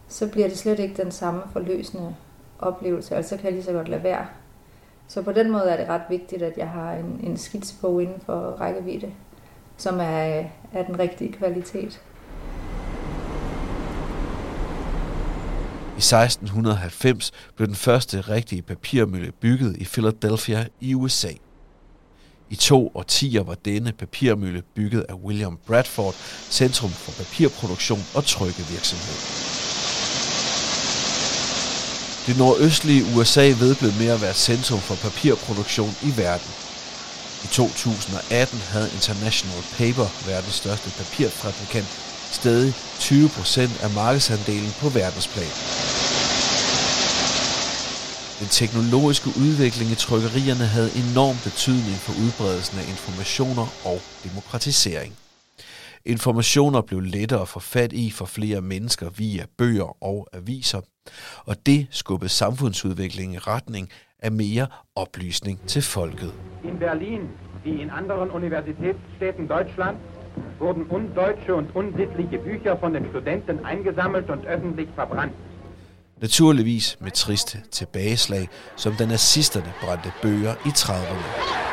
Så 0.08 0.32
bliver 0.32 0.48
det 0.48 0.58
slet 0.58 0.80
ikke 0.80 1.04
den 1.04 1.12
samme 1.12 1.42
forløsende 1.52 2.16
oplevelse, 2.60 3.18
og 3.18 3.26
så 3.26 3.38
kan 3.38 3.46
jeg 3.46 3.54
lige 3.54 3.64
så 3.64 3.72
godt 3.72 3.90
lade 3.90 4.04
være. 4.04 4.28
Så 5.08 5.22
på 5.22 5.32
den 5.32 5.52
måde 5.52 5.70
er 5.70 5.78
det 5.78 5.90
ret 5.90 6.04
vigtigt, 6.10 6.42
at 6.42 6.58
jeg 6.58 6.70
har 6.70 6.94
en, 6.94 7.20
en 7.24 7.38
skitsbog 7.38 8.01
inden 8.01 8.22
for 8.22 8.34
rækkevidde, 8.34 9.14
som 9.77 10.00
er 10.00 10.44
af 10.74 10.86
den 10.88 11.00
rigtige 11.00 11.33
kvalitet. 11.33 12.01
I 15.94 16.01
1690 16.03 17.31
blev 17.55 17.68
den 17.68 17.75
første 17.75 18.22
rigtige 18.22 18.62
papirmølle 18.62 19.31
bygget 19.31 19.77
i 19.77 19.86
Philadelphia 19.86 20.66
i 20.81 20.96
USA. 20.96 21.31
I 22.50 22.55
to 22.55 22.92
årtier 22.96 23.44
var 23.44 23.55
denne 23.66 23.92
papirmølle 23.92 24.62
bygget 24.75 25.05
af 25.09 25.14
William 25.14 25.57
Bradford, 25.68 26.16
centrum 26.50 26.90
for 26.90 27.12
papirproduktion 27.24 28.00
og 28.16 28.24
trykkevirksomhed. 28.25 29.18
Det 32.27 32.38
nordøstlige 32.38 33.03
USA 33.18 33.42
vedblev 33.42 33.92
mere 34.00 34.14
at 34.14 34.22
være 34.22 34.33
centrum 34.33 34.79
for 34.79 34.96
papirproduktion 34.96 35.92
i 36.03 36.18
verden. 36.18 36.63
I 37.46 37.48
2018 37.48 38.60
havde 38.74 38.90
International 38.98 39.64
Paper, 39.77 40.08
verdens 40.32 40.53
største 40.53 40.90
papirfabrikant, 41.00 41.90
stadig 42.40 42.72
20% 42.74 43.84
af 43.86 43.90
markedsandelen 44.01 44.72
på 44.82 44.90
verdensplan. 44.90 45.53
Den 48.42 48.50
teknologiske 48.62 49.29
udvikling 49.46 49.92
i 49.92 49.96
trykkerierne 49.96 50.66
havde 50.66 50.92
enorm 51.03 51.38
betydning 51.44 51.98
for 52.06 52.14
udbredelsen 52.24 52.77
af 52.79 52.88
informationer 52.94 53.68
og 53.86 54.00
demokratisering. 54.24 55.14
Informationer 56.06 56.82
blev 56.82 57.00
lettere 57.00 57.42
at 57.42 57.50
få 57.50 57.60
fat 57.60 57.94
i 57.94 58.12
for 58.12 58.25
flere 58.25 58.62
mennesker 58.62 59.10
via 59.10 59.46
bøger 59.58 60.03
og 60.03 60.27
aviser, 60.34 60.82
og 61.46 61.66
det 61.66 61.88
skubbede 61.92 62.29
samfundsudviklingen 62.29 63.36
i 63.36 63.38
retning 63.38 63.90
af 64.24 64.31
mere 64.31 64.68
oplysning 64.96 65.59
til 65.68 65.81
folket. 65.81 66.33
In 66.64 66.79
Berlin 66.79 67.22
wie 67.64 67.81
in 67.81 67.90
anderen 67.90 68.29
Universitätsstädten 68.29 69.48
Deutschlands 69.48 70.00
wurden 70.59 70.83
undeutsche 70.83 71.55
und 71.55 71.75
unsittliche 71.75 72.38
Bücher 72.38 72.77
von 72.77 72.94
den 72.94 73.05
Studenten 73.09 73.66
eingesammelt 73.66 74.29
und 74.29 74.46
öffentlich 74.46 74.90
verbrannt. 74.96 75.33
Naturligvis 76.22 76.98
med 77.01 77.12
triste 77.12 77.57
tilbageslag, 77.72 78.50
som 78.75 78.94
da 79.00 79.05
nazisterne 79.05 79.74
brændte 79.81 80.12
bøger 80.22 80.53
i 80.66 80.70
30'erne. 80.70 81.73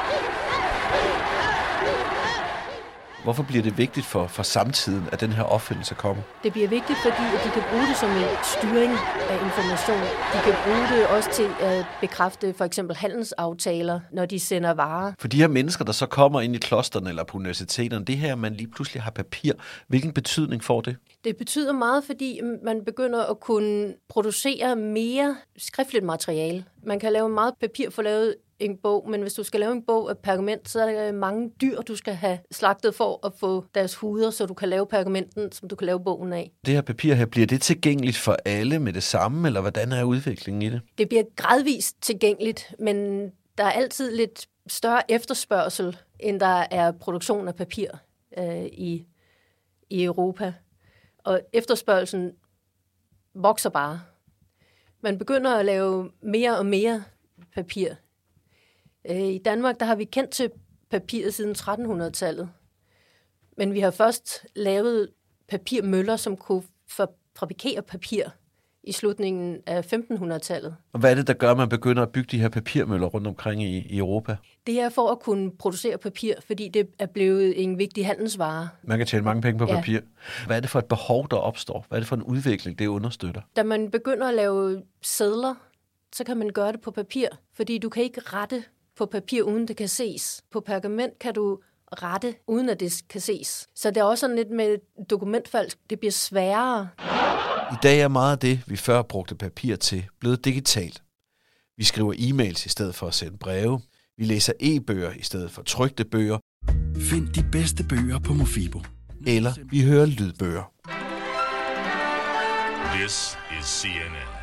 Hvorfor 3.25 3.43
bliver 3.43 3.63
det 3.63 3.79
vigtigt 3.79 4.07
for, 4.07 4.27
for 4.27 4.43
samtiden, 4.43 5.09
at 5.13 5.21
den 5.21 5.33
her 5.33 5.43
opfindelse 5.43 5.95
kommer? 5.95 6.23
Det 6.43 6.53
bliver 6.53 6.69
vigtigt, 6.69 6.99
fordi 7.03 7.23
at 7.35 7.41
de 7.45 7.51
kan 7.51 7.63
bruge 7.71 7.87
det 7.87 7.97
som 7.97 8.11
en 8.11 8.25
styring 8.57 8.93
af 9.31 9.37
information. 9.49 10.01
De 10.35 10.39
kan 10.45 10.55
bruge 10.65 10.85
det 10.93 11.07
også 11.07 11.31
til 11.33 11.49
at 11.61 11.87
bekræfte 12.01 12.55
for 12.55 12.65
eksempel 12.65 12.97
handelsaftaler, 12.97 14.01
når 14.13 14.27
de 14.27 14.41
sender 14.41 14.71
varer. 14.71 15.13
For 15.19 15.29
de 15.29 15.37
her 15.37 15.49
mennesker, 15.49 15.85
der 15.85 15.93
så 15.93 16.07
kommer 16.07 16.41
ind 16.41 16.55
i 16.55 16.59
klosterne 16.59 17.09
eller 17.09 17.25
på 17.25 17.39
universiteterne, 17.39 18.05
det 18.05 18.17
her, 18.17 18.35
man 18.35 18.55
lige 18.55 18.71
pludselig 18.71 19.03
har 19.03 19.11
papir, 19.11 19.53
hvilken 19.89 20.13
betydning 20.13 20.65
får 20.65 20.81
det? 20.81 20.97
Det 21.25 21.37
betyder 21.37 21.73
meget, 21.73 22.05
fordi 22.05 22.41
man 22.65 22.85
begynder 22.85 23.23
at 23.25 23.41
kunne 23.41 23.95
producere 24.09 24.77
mere 24.77 25.37
skriftligt 25.59 26.05
materiale. 26.05 26.65
Man 26.87 27.01
kan 27.01 27.13
lave 27.13 27.29
meget 27.29 27.55
papir 27.61 27.91
for 27.91 28.03
at 28.03 28.05
lave 28.05 28.35
en 28.61 28.77
bog, 28.77 29.11
men 29.11 29.23
hvis 29.23 29.35
du 29.35 29.43
skal 29.43 29.61
lave 29.61 29.73
en 29.73 29.83
bog 29.83 30.11
af 30.11 30.19
pergament, 30.19 30.69
så 30.69 30.81
er 30.81 30.93
der 30.93 31.13
mange 31.13 31.51
dyr, 31.61 31.81
du 31.81 31.97
skal 31.97 32.15
have 32.15 32.39
slagtet 32.51 32.95
for 32.95 33.27
at 33.27 33.33
få 33.41 33.65
deres 33.75 33.95
huder, 33.95 34.31
så 34.31 34.47
du 34.47 34.55
kan 34.55 34.69
lave 34.69 34.87
pergamenten, 34.87 35.53
som 35.53 35.69
du 35.69 35.77
kan 35.77 35.87
lave 35.87 36.01
bogen 36.01 36.33
af. 36.33 36.53
Det 36.67 36.75
her 36.75 36.83
papir 36.83 37.15
her, 37.15 37.27
bliver 37.27 37.47
det 37.47 37.63
tilgængeligt 37.63 38.17
for 38.17 38.37
alle 38.45 38.79
med 38.79 38.93
det 38.93 39.03
samme, 39.03 39.49
eller 39.49 39.61
hvordan 39.61 39.93
er 39.93 40.05
udviklingen 40.05 40.63
i 40.63 40.71
det? 40.71 40.81
Det 40.99 41.09
bliver 41.09 41.25
gradvist 41.37 42.03
tilgængeligt, 42.03 42.75
men 42.79 43.29
der 43.59 43.65
er 43.65 43.71
altid 43.71 44.17
lidt 44.17 44.47
større 44.67 45.11
efterspørgsel, 45.11 45.97
end 46.21 46.41
der 46.41 46.67
er 46.71 46.93
produktion 46.93 47.49
af 47.49 47.55
papir 47.55 47.91
øh, 48.39 48.65
i, 48.65 49.05
i 49.91 50.05
Europa. 50.05 50.53
Og 51.25 51.41
efterspørgelsen 51.53 52.33
vokser 53.35 53.71
bare. 53.71 54.01
Man 55.03 55.19
begynder 55.19 55.57
at 55.57 55.65
lave 55.65 56.11
mere 56.23 56.59
og 56.59 56.67
mere 56.67 57.05
papir. 57.55 57.95
Øh, 59.11 59.17
I 59.21 59.39
Danmark 59.39 59.81
der 59.81 59.87
har 59.87 59.95
vi 59.95 60.05
kendt 60.05 60.31
til 60.31 60.51
papiret 60.91 61.35
siden 61.35 61.55
1300-tallet. 61.59 62.51
Men 63.57 63.75
vi 63.75 63.81
har 63.81 63.91
først 63.91 64.47
lavet 64.57 65.09
papirmøller, 65.49 66.17
som 66.17 66.37
kunne 66.37 66.63
fabrikere 67.37 67.83
papir 67.83 68.25
i 68.85 68.93
slutningen 68.93 69.59
af 69.67 69.93
1500-tallet. 69.95 70.77
Og 70.93 71.01
hvad 71.01 71.11
er 71.11 71.15
det, 71.15 71.27
der 71.27 71.33
gør, 71.33 71.51
at 71.51 71.57
man 71.57 71.69
begynder 71.69 72.03
at 72.03 72.13
bygge 72.13 72.29
de 72.31 72.41
her 72.41 72.49
papirmøller 72.49 73.07
rundt 73.07 73.27
omkring 73.27 73.63
i, 73.63 73.79
i 73.79 73.99
Europa? 73.99 74.37
Det 74.67 74.81
er 74.81 74.89
for 74.89 75.09
at 75.11 75.21
kunne 75.21 75.51
producere 75.51 75.99
papir, 75.99 76.35
fordi 76.47 76.69
det 76.69 76.89
er 76.99 77.07
blevet 77.07 77.63
en 77.65 77.79
vigtig 77.79 78.07
handelsvare. 78.07 78.69
Man 78.83 78.99
kan 78.99 79.07
tjene 79.07 79.25
mange 79.25 79.43
penge 79.43 79.59
på 79.59 79.67
Ja. 79.67 79.75
papir. 79.75 80.01
Hvad 80.47 80.57
er 80.57 80.61
det 80.61 80.71
for 80.71 80.79
et 80.79 80.85
behov, 80.87 81.27
der 81.31 81.37
opstår? 81.37 81.85
Hvad 81.89 81.99
er 81.99 82.01
det 82.01 82.09
for 82.09 82.17
en 82.17 82.23
udvikling, 82.23 82.79
det 82.79 82.87
understøtter? 82.87 83.41
Da 83.57 83.63
man 83.63 83.91
begynder 83.91 84.29
at 84.29 84.35
lave 84.35 84.83
sædler, 85.03 85.55
så 86.13 86.25
kan 86.25 86.37
man 86.37 86.51
gøre 86.51 86.73
det 86.73 86.81
på 86.81 86.91
papir, 86.91 87.29
fordi 87.55 87.79
du 87.79 87.89
kan 87.89 88.03
ikke 88.03 88.21
rette 88.21 88.65
på 89.01 89.07
papir, 89.07 89.43
uden 89.43 89.69
det 89.69 89.77
kan 89.77 89.89
ses. 89.89 90.43
På 90.53 90.61
pergament 90.61 91.19
kan 91.19 91.35
du 91.35 91.59
rette, 91.93 92.35
uden 92.47 92.69
at 92.69 92.81
det 92.81 93.03
kan 93.09 93.21
ses. 93.21 93.67
Så 93.75 93.91
det 93.91 93.97
er 93.97 94.05
også 94.05 94.21
sådan 94.21 94.37
lidt 94.37 94.51
med 94.51 94.79
dokumentfalsk. 95.11 95.79
Det 95.91 95.99
bliver 95.99 96.13
sværere 96.13 96.89
I 97.73 97.77
dag 97.83 98.01
er 98.01 98.09
meget 98.09 98.33
af 98.33 98.39
det, 98.39 98.63
vi 98.67 98.77
før 98.77 99.03
brugte 99.03 99.35
papir 99.35 99.77
til, 99.77 100.07
blevet 100.21 100.45
digitalt. 100.45 101.03
Vi 101.77 101.85
skriver 101.85 102.15
e-mails 102.15 102.67
i 102.67 102.69
stedet 102.69 102.95
for 102.95 103.07
at 103.07 103.15
sende 103.15 103.39
breve. 103.39 103.81
Vi 104.17 104.25
læser 104.25 104.53
e-bøger 104.61 105.13
i 105.13 105.23
stedet 105.23 105.51
for 105.51 105.63
trygte 105.63 106.05
bøger. 106.05 106.39
Find 106.97 107.29
de 107.29 107.45
bedste 107.53 107.85
bøger 107.85 108.19
på 108.19 108.33
Mofibo. 108.33 108.83
Eller 109.27 109.53
vi 109.71 109.83
hører 109.83 110.07
lydbøger. 110.07 110.73
This 112.95 113.39
is 113.61 113.67
CNN. 113.67 114.40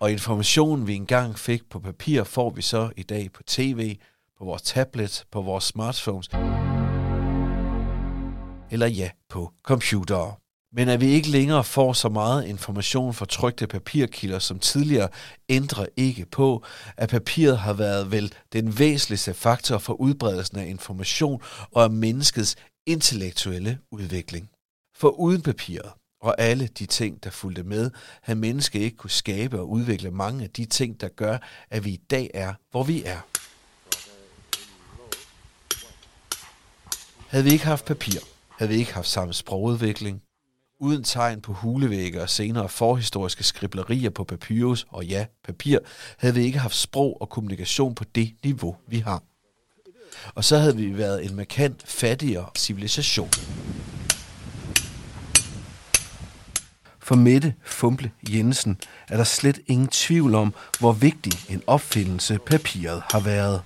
Og 0.00 0.12
informationen, 0.12 0.86
vi 0.86 0.94
engang 0.94 1.38
fik 1.38 1.70
på 1.70 1.80
papir, 1.80 2.24
får 2.24 2.50
vi 2.50 2.62
så 2.62 2.90
i 2.96 3.02
dag 3.02 3.32
på 3.32 3.42
tv, 3.42 3.98
på 4.38 4.44
vores 4.44 4.62
tablet, 4.62 5.24
på 5.30 5.42
vores 5.42 5.64
smartphones. 5.64 6.28
Eller 8.70 8.86
ja, 8.86 9.10
på 9.28 9.52
computere. 9.62 10.34
Men 10.72 10.88
at 10.88 11.00
vi 11.00 11.06
ikke 11.06 11.28
længere 11.28 11.64
får 11.64 11.92
så 11.92 12.08
meget 12.08 12.46
information 12.46 13.14
fra 13.14 13.26
trygte 13.26 13.66
papirkilder 13.66 14.38
som 14.38 14.58
tidligere, 14.58 15.08
ændrer 15.48 15.86
ikke 15.96 16.26
på, 16.26 16.64
at 16.96 17.08
papiret 17.08 17.58
har 17.58 17.72
været 17.72 18.10
vel 18.10 18.34
den 18.52 18.78
væsentligste 18.78 19.34
faktor 19.34 19.78
for 19.78 19.92
udbredelsen 19.92 20.58
af 20.58 20.66
information 20.66 21.42
og 21.72 21.84
af 21.84 21.90
menneskets 21.90 22.56
intellektuelle 22.86 23.78
udvikling. 23.92 24.50
For 24.96 25.08
uden 25.08 25.42
papiret 25.42 25.92
og 26.26 26.40
alle 26.40 26.66
de 26.66 26.86
ting, 26.86 27.24
der 27.24 27.30
fulgte 27.30 27.62
med, 27.62 27.90
havde 28.22 28.38
mennesket 28.38 28.80
ikke 28.80 28.96
kunne 28.96 29.10
skabe 29.10 29.60
og 29.60 29.70
udvikle 29.70 30.10
mange 30.10 30.44
af 30.44 30.50
de 30.50 30.64
ting, 30.64 31.00
der 31.00 31.08
gør, 31.08 31.38
at 31.70 31.84
vi 31.84 31.90
i 31.90 32.00
dag 32.10 32.30
er, 32.34 32.54
hvor 32.70 32.82
vi 32.82 33.02
er. 33.04 33.20
Havde 37.28 37.44
vi 37.44 37.50
ikke 37.50 37.64
haft 37.64 37.84
papir, 37.84 38.20
havde 38.58 38.72
vi 38.72 38.78
ikke 38.78 38.94
haft 38.94 39.08
samme 39.08 39.34
sprogudvikling, 39.34 40.22
uden 40.80 41.04
tegn 41.04 41.40
på 41.40 41.52
hulevægge 41.52 42.22
og 42.22 42.30
senere 42.30 42.68
forhistoriske 42.68 43.44
skriblerier 43.44 44.10
på 44.10 44.24
papyrus 44.24 44.86
og 44.88 45.04
ja, 45.04 45.26
papir, 45.44 45.78
havde 46.18 46.34
vi 46.34 46.44
ikke 46.44 46.58
haft 46.58 46.76
sprog 46.76 47.20
og 47.20 47.28
kommunikation 47.28 47.94
på 47.94 48.04
det 48.14 48.34
niveau, 48.44 48.76
vi 48.86 48.98
har. 48.98 49.22
Og 50.34 50.44
så 50.44 50.58
havde 50.58 50.76
vi 50.76 50.98
været 50.98 51.24
en 51.24 51.36
markant 51.36 51.82
fattigere 51.86 52.50
civilisation. 52.56 53.30
For 57.06 57.14
Mette 57.14 57.54
Fumble 57.62 58.10
Jensen 58.34 58.80
er 59.08 59.16
der 59.16 59.24
slet 59.24 59.60
ingen 59.66 59.88
tvivl 59.88 60.34
om, 60.34 60.54
hvor 60.80 60.92
vigtig 60.92 61.32
en 61.54 61.62
opfindelse 61.66 62.38
papiret 62.38 63.02
har 63.12 63.20
været. 63.20 63.62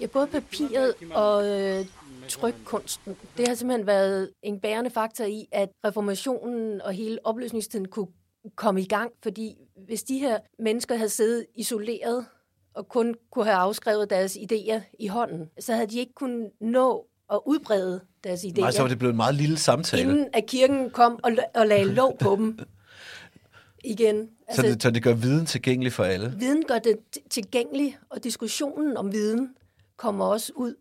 Ja, 0.00 0.06
både 0.06 0.26
papiret 0.26 0.94
og 1.14 1.60
øh, 1.60 1.86
trykkunsten, 2.28 3.16
det 3.36 3.48
har 3.48 3.54
simpelthen 3.54 3.86
været 3.86 4.30
en 4.42 4.60
bærende 4.60 4.90
faktor 4.90 5.24
i, 5.24 5.46
at 5.52 5.68
reformationen 5.84 6.82
og 6.82 6.92
hele 6.92 7.18
opløsningstiden 7.24 7.88
kunne 7.88 8.08
komme 8.56 8.80
i 8.80 8.86
gang, 8.86 9.12
fordi 9.22 9.54
hvis 9.86 10.02
de 10.02 10.18
her 10.18 10.38
mennesker 10.58 10.96
havde 10.96 11.10
siddet 11.10 11.46
isoleret 11.54 12.26
og 12.74 12.88
kun 12.88 13.14
kunne 13.32 13.44
have 13.44 13.56
afskrevet 13.56 14.10
deres 14.10 14.36
idéer 14.36 14.80
i 14.98 15.06
hånden, 15.06 15.50
så 15.60 15.74
havde 15.74 15.86
de 15.86 15.98
ikke 15.98 16.14
kunnet 16.14 16.50
nå 16.60 17.06
at 17.32 17.40
udbrede 17.46 18.00
deres 18.24 18.44
idéer. 18.44 18.60
Nej, 18.60 18.70
så 18.70 18.82
var 18.82 18.88
det 18.88 18.98
blevet 18.98 19.12
en 19.12 19.16
meget 19.16 19.34
lille 19.34 19.58
samtale. 19.58 20.02
Inden 20.02 20.26
at 20.32 20.46
kirken 20.46 20.90
kom 20.90 21.20
og, 21.22 21.32
og 21.54 21.66
lagde 21.66 21.84
lov 21.84 22.18
på 22.18 22.36
dem 22.36 22.58
igen. 23.84 24.28
Altså, 24.48 24.62
så, 24.62 24.68
det, 24.68 24.82
så 24.82 24.90
det 24.90 25.02
gør 25.02 25.14
viden 25.14 25.46
tilgængelig 25.46 25.92
for 25.92 26.04
alle? 26.04 26.34
Viden 26.38 26.64
gør 26.64 26.78
det 26.78 26.98
tilgængelig, 27.30 27.98
og 28.10 28.24
diskussionen 28.24 28.96
om 28.96 29.12
viden 29.12 29.48
kommer 29.96 30.24
også 30.24 30.52
ud 30.56 30.74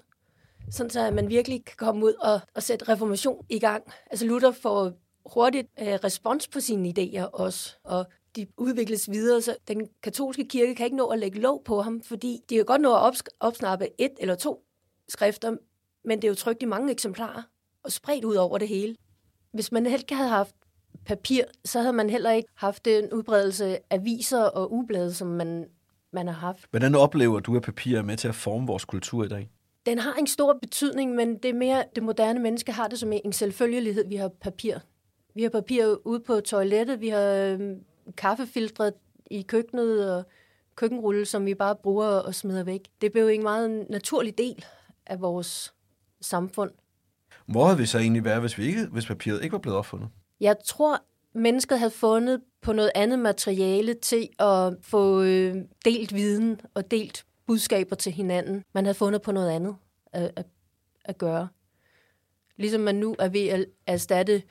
sådan 0.72 0.90
så 0.90 1.06
at 1.06 1.14
man 1.14 1.30
virkelig 1.30 1.66
kan 1.66 1.76
komme 1.78 2.06
ud 2.06 2.14
og, 2.14 2.40
og 2.56 2.64
sætte 2.64 2.90
reformation 2.90 3.46
i 3.50 3.60
gang. 3.60 3.84
Altså 4.12 4.26
Luther 4.26 4.52
får 4.52 4.94
hurtigt 5.26 5.68
øh, 5.80 5.88
respons 5.88 6.48
på 6.48 6.60
sine 6.60 6.94
idéer 6.98 7.24
også, 7.24 7.76
og 7.84 8.06
de 8.36 8.48
udvikles 8.58 9.12
videre, 9.12 9.42
så 9.42 9.56
den 9.68 9.88
katolske 10.04 10.48
kirke 10.48 10.76
kan 10.76 10.86
ikke 10.86 10.98
nå 10.98 11.08
at 11.08 11.20
lægge 11.20 11.40
lov 11.40 11.64
på 11.64 11.82
ham, 11.82 12.02
fordi 12.02 12.40
de 12.50 12.56
kan 12.56 12.66
godt 12.66 12.82
nå 12.82 12.96
at 12.96 13.22
opsnappe 13.40 13.88
et 13.98 14.12
eller 14.20 14.36
to 14.36 14.64
skrifter, 15.10 15.56
men 16.06 16.18
det 16.22 16.24
er 16.28 16.30
jo 16.30 16.36
trygt 16.36 16.64
i 16.64 16.66
mange 16.66 16.92
eksemplarer 16.92 17.42
og 17.84 17.92
spredt 17.92 18.26
ud 18.26 18.36
over 18.36 18.58
det 18.58 18.68
hele. 18.68 18.96
Hvis 19.52 19.72
man 19.72 19.86
helt 19.86 20.12
havde 20.12 20.30
haft 20.30 20.56
papir, 21.06 21.44
så 21.66 21.80
havde 21.80 21.94
man 21.94 22.10
heller 22.10 22.32
ikke 22.32 22.50
haft 22.56 22.86
den 22.86 23.14
udbredelse 23.14 23.66
af 23.66 23.82
aviser 23.90 24.44
og 24.44 24.74
ublade, 24.74 25.14
som 25.14 25.28
man, 25.28 25.66
man 26.14 26.28
har 26.28 26.34
haft. 26.34 26.66
Hvordan 26.70 26.96
oplever 26.96 27.40
du, 27.40 27.56
at 27.56 27.62
papir 27.62 27.98
er 27.98 28.02
med 28.02 28.18
til 28.18 28.28
at 28.28 28.36
forme 28.36 28.68
vores 28.68 28.86
kultur 28.86 29.24
i 29.24 29.28
dag? 29.28 29.50
Den 29.86 30.00
har 30.00 30.14
en 30.14 30.28
stor 30.28 30.60
betydning, 30.62 31.16
men 31.16 31.38
det 31.38 31.50
er 31.50 31.54
mere, 31.54 31.84
det 31.96 32.04
moderne 32.04 32.40
menneske 32.40 32.72
har 32.72 32.88
det 32.88 33.00
som 33.00 33.14
en 33.14 33.34
selvfølgelighed. 33.34 34.08
Vi 34.08 34.16
har 34.16 34.28
papir. 34.42 34.78
Vi 35.36 35.44
har 35.44 35.50
papir 35.50 35.96
ude 36.06 36.20
på 36.20 36.40
toilettet, 36.40 37.02
vi 37.02 37.10
har 37.10 37.34
øh, 37.34 37.60
kaffefiltre 38.18 38.92
i 39.32 39.42
køkkenet 39.42 40.16
og 40.16 40.24
køkkenrulle, 40.76 41.26
som 41.26 41.46
vi 41.46 41.56
bare 41.56 41.76
bruger 41.76 42.08
og 42.08 42.36
smider 42.36 42.64
væk. 42.64 42.82
Det 43.02 43.12
blev 43.12 43.28
en 43.28 43.44
meget 43.44 43.86
naturlig 43.90 44.38
del 44.38 44.66
af 45.06 45.22
vores 45.22 45.74
samfund. 46.22 46.72
Hvor 47.46 47.66
havde 47.66 47.78
vi 47.78 47.86
så 47.86 47.98
egentlig 47.98 48.24
været, 48.24 48.40
hvis, 48.40 48.58
vi 48.58 48.66
ikke, 48.66 48.86
hvis 48.86 49.06
papiret 49.06 49.44
ikke 49.44 49.54
var 49.54 49.60
blevet 49.60 49.78
opfundet? 49.78 50.10
Jeg 50.40 50.56
tror, 50.66 51.04
mennesket 51.34 51.80
havde 51.80 51.92
fundet 51.92 52.42
på 52.62 52.74
noget 52.74 52.92
andet 52.96 53.20
materiale 53.20 53.94
til 53.94 54.30
at 54.40 54.74
få 54.82 55.22
øh, 55.22 55.56
delt 55.86 56.14
viden 56.14 56.62
og 56.74 56.92
delt 56.92 57.26
budskaber 57.48 57.96
til 57.96 58.12
hinanden. 58.12 58.64
Man 58.74 58.86
havde 58.86 58.96
fundet 58.96 59.22
på 59.22 59.32
noget 59.32 59.50
andet 59.50 59.76
at, 60.14 60.32
at, 60.36 60.46
at 61.06 61.18
gøre. 61.18 61.48
Ligesom 62.58 62.82
man 62.82 62.96
nu 62.96 63.16
er 63.20 63.30
ved 63.30 63.48
at 63.48 63.66
erstatte 63.88 64.44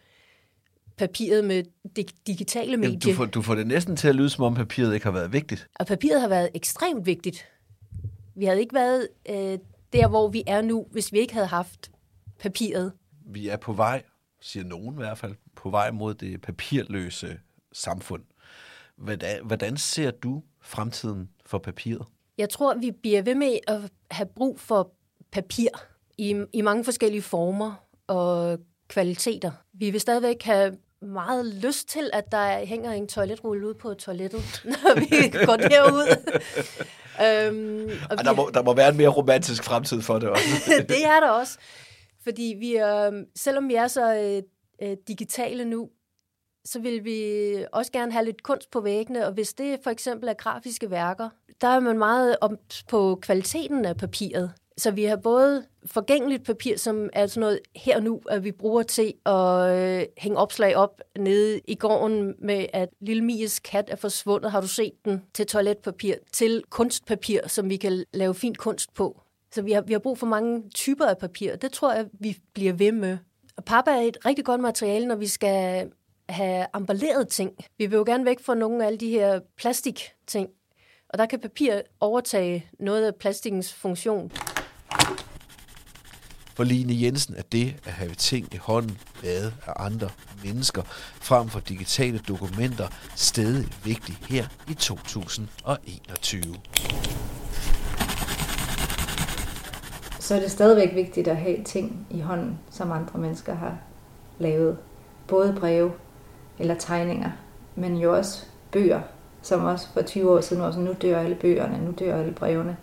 papiret 0.97 1.45
med 1.45 1.65
digitale 2.27 2.77
medier. 2.77 2.91
Jamen, 2.91 3.01
du, 3.01 3.13
får, 3.13 3.27
du 3.27 3.43
får 3.43 3.55
det 3.55 3.67
næsten 3.67 3.97
til 3.97 4.09
at 4.09 4.15
lyde, 4.15 4.31
som 4.31 4.45
om 4.45 4.55
papiret 4.55 4.95
ikke 4.95 5.07
har 5.07 5.13
været 5.13 5.33
vigtigt. 5.33 5.69
Og 5.75 5.87
papiret 5.87 6.21
har 6.21 6.29
været 6.29 6.49
ekstremt 6.55 7.07
vigtigt. 7.07 7.49
Vi 8.37 8.45
havde 8.45 8.61
ikke 8.61 8.75
været 8.75 9.09
øh, 9.29 9.59
der, 9.93 10.09
hvor 10.09 10.29
vi 10.29 10.43
er 10.47 10.63
nu, 10.63 10.87
hvis 10.91 11.13
vi 11.13 11.19
ikke 11.19 11.35
havde 11.35 11.47
haft 11.47 11.91
papiret. 12.39 12.93
Vi 13.27 13.49
er 13.49 13.57
på 13.57 13.73
vej, 13.73 14.03
siger 14.41 14.65
nogen 14.65 14.95
i 14.95 14.97
hvert 14.97 15.19
fald, 15.19 15.35
på 15.55 15.71
vej 15.71 15.91
mod 15.91 16.15
det 16.15 16.41
papirløse 16.41 17.41
samfund. 17.73 18.23
Hvordan, 18.97 19.47
hvordan 19.47 19.77
ser 19.77 20.11
du 20.11 20.43
fremtiden 20.61 21.31
for 21.47 21.59
papiret? 21.59 22.07
Jeg 22.39 22.49
tror, 22.49 22.75
vi 22.75 22.91
bliver 22.91 23.23
ved 23.23 23.35
med 23.35 23.59
at 23.67 23.81
have 24.11 24.29
brug 24.37 24.61
for 24.61 24.93
papir 25.31 25.69
i, 26.19 26.45
i 26.53 26.61
mange 26.61 26.85
forskellige 26.85 27.23
former 27.23 27.75
og 28.07 28.59
kvaliteter. 28.89 29.53
Vi 29.73 29.91
vil 29.91 30.01
stadigvæk 30.01 30.43
have 30.43 30.77
meget 31.03 31.47
lyst 31.47 31.89
til, 31.89 32.11
at 32.13 32.33
der 32.33 32.65
hænger 32.65 32.93
en 32.93 33.09
toiletrulle 33.09 33.69
ud 33.69 33.75
på 33.75 33.95
toilettet, 33.95 34.63
når 34.65 34.95
vi 35.01 35.47
går 35.47 35.57
derud. 35.57 36.07
øhm, 37.27 37.91
og 38.11 38.19
vi... 38.19 38.25
der, 38.25 38.35
må, 38.35 38.51
der 38.55 38.63
må 38.63 38.75
være 38.75 38.89
en 38.89 38.97
mere 38.97 39.09
romantisk 39.09 39.65
fremtid 39.65 40.03
for 40.03 40.19
det 40.19 40.29
også. 40.29 40.45
det 40.89 41.05
er 41.05 41.21
der 41.21 41.31
også. 41.31 41.59
Fordi 42.23 42.55
vi 42.59 42.77
er, 42.77 43.25
selvom 43.37 43.69
vi 43.69 43.75
er 43.75 43.89
så 43.89 44.15
øh, 44.15 44.43
øh, 44.89 44.97
digitale 45.09 45.65
nu, 45.65 45.89
så 46.65 46.81
vil 46.81 47.05
vi 47.05 47.55
også 47.73 47.93
gerne 47.93 48.13
have 48.13 48.25
lidt 48.25 48.43
kunst 48.43 48.71
på 48.71 48.81
væggene, 48.81 49.27
og 49.27 49.33
hvis 49.33 49.53
det 49.53 49.79
for 49.83 49.91
eksempel 49.91 50.29
er 50.29 50.35
grafiske 50.35 50.91
værker, 50.91 51.29
der 51.61 51.69
er 51.69 51.81
man 51.81 51.99
meget 51.99 52.37
op 52.41 52.53
på 52.89 53.19
kvaliteten 53.23 53.85
af 53.85 53.97
papiret. 53.97 54.53
Så 54.79 54.91
vi 54.91 55.05
har 55.05 55.17
både 55.17 55.65
forgængeligt 55.87 56.45
papir, 56.45 56.77
som 56.77 57.11
er 57.13 57.27
sådan 57.27 57.41
noget 57.41 57.61
her 57.77 58.01
nu, 58.01 58.21
at 58.31 58.45
vi 58.45 58.53
bruger 58.53 58.83
til 58.83 59.15
at 59.27 59.77
øh, 59.77 60.07
hænge 60.19 60.39
opslag 60.39 60.77
op 60.77 61.01
nede 61.19 61.61
i 61.69 61.75
gården 61.75 62.35
med, 62.39 62.67
at 62.73 62.89
Lille 63.01 63.25
Mies 63.25 63.61
kat 63.61 63.85
er 63.89 63.97
forsvundet. 63.97 64.51
Har 64.51 64.61
du 64.61 64.69
set 64.69 64.93
den? 65.05 65.23
Til 65.35 65.47
toiletpapir, 65.47 66.15
til 66.33 66.63
kunstpapir, 66.71 67.49
som 67.49 67.71
vi 67.71 67.77
kan 67.77 68.05
lave 68.13 68.35
fin 68.35 68.55
kunst 68.55 68.95
på. 68.95 69.21
Så 69.53 69.63
vi 69.63 69.73
har, 69.73 69.81
vi 69.81 69.93
har 69.93 70.01
brug 70.01 70.19
for 70.19 70.27
mange 70.27 70.71
typer 70.75 71.07
af 71.07 71.19
papir. 71.19 71.57
Det 71.57 71.73
tror 71.73 71.93
jeg, 71.93 72.07
vi 72.13 72.37
bliver 72.55 72.73
ved 72.73 72.93
med. 72.93 73.19
Og 73.57 73.65
pap 73.65 73.85
er 73.87 74.01
et 74.01 74.17
rigtig 74.27 74.45
godt 74.45 74.61
materiale, 74.61 75.07
når 75.07 75.17
vi 75.17 75.27
skal 75.27 75.91
have 76.29 76.67
emballeret 76.77 77.29
ting. 77.29 77.53
Vi 77.79 77.87
vil 77.87 77.97
jo 77.97 78.05
gerne 78.07 78.25
væk 78.25 78.41
fra 78.41 78.55
nogle 78.55 78.83
af 78.83 78.87
alle 78.87 78.99
de 78.99 79.11
her 79.11 79.41
plastikting. 79.57 80.49
Og 81.09 81.19
der 81.19 81.27
kan 81.27 81.41
papir 81.41 81.81
overtage 82.01 82.71
noget 82.79 83.07
af 83.07 83.15
plastikkens 83.15 83.75
funktion. 83.75 84.33
For 86.59 86.65
Line 86.65 87.03
Jensen 87.03 87.35
er 87.39 87.43
det 87.53 87.75
at 87.85 87.93
have 87.93 88.15
ting 88.15 88.55
i 88.55 88.57
hånden 88.57 88.99
lavet 89.23 89.55
af 89.67 89.73
andre 89.77 90.09
mennesker 90.45 90.83
frem 91.21 91.49
for 91.49 91.61
digitale 91.61 92.19
dokumenter 92.19 92.89
stadig 93.17 93.67
vigtigt 93.85 94.19
her 94.29 94.47
i 94.69 94.75
2021. 94.75 96.43
Så 100.21 100.35
er 100.35 100.41
det 100.41 100.51
stadigvæk 100.51 100.95
vigtigt 100.95 101.29
at 101.29 101.37
have 101.37 101.65
ting 101.65 102.07
i 102.11 102.21
hånden, 102.21 102.59
som 102.71 102.93
andre 102.93 103.19
mennesker 103.19 103.55
har 103.55 103.79
lavet. 104.39 104.79
Både 105.27 105.57
breve 105.61 105.93
eller 106.59 106.75
tegninger, 106.75 107.31
men 107.75 107.97
jo 107.97 108.17
også 108.17 108.45
bøger, 108.73 109.01
som 109.43 109.65
også 109.65 109.87
for 109.95 110.03
20 110.03 110.31
år 110.31 110.41
siden 110.41 110.63
var 110.63 110.71
sådan, 110.71 110.85
nu 110.85 110.95
dør 111.03 111.21
alle 111.21 111.37
bøgerne, 111.37 111.85
nu 111.85 111.95
dør 111.99 112.21
alle 112.21 112.33
brevene. 112.33 112.77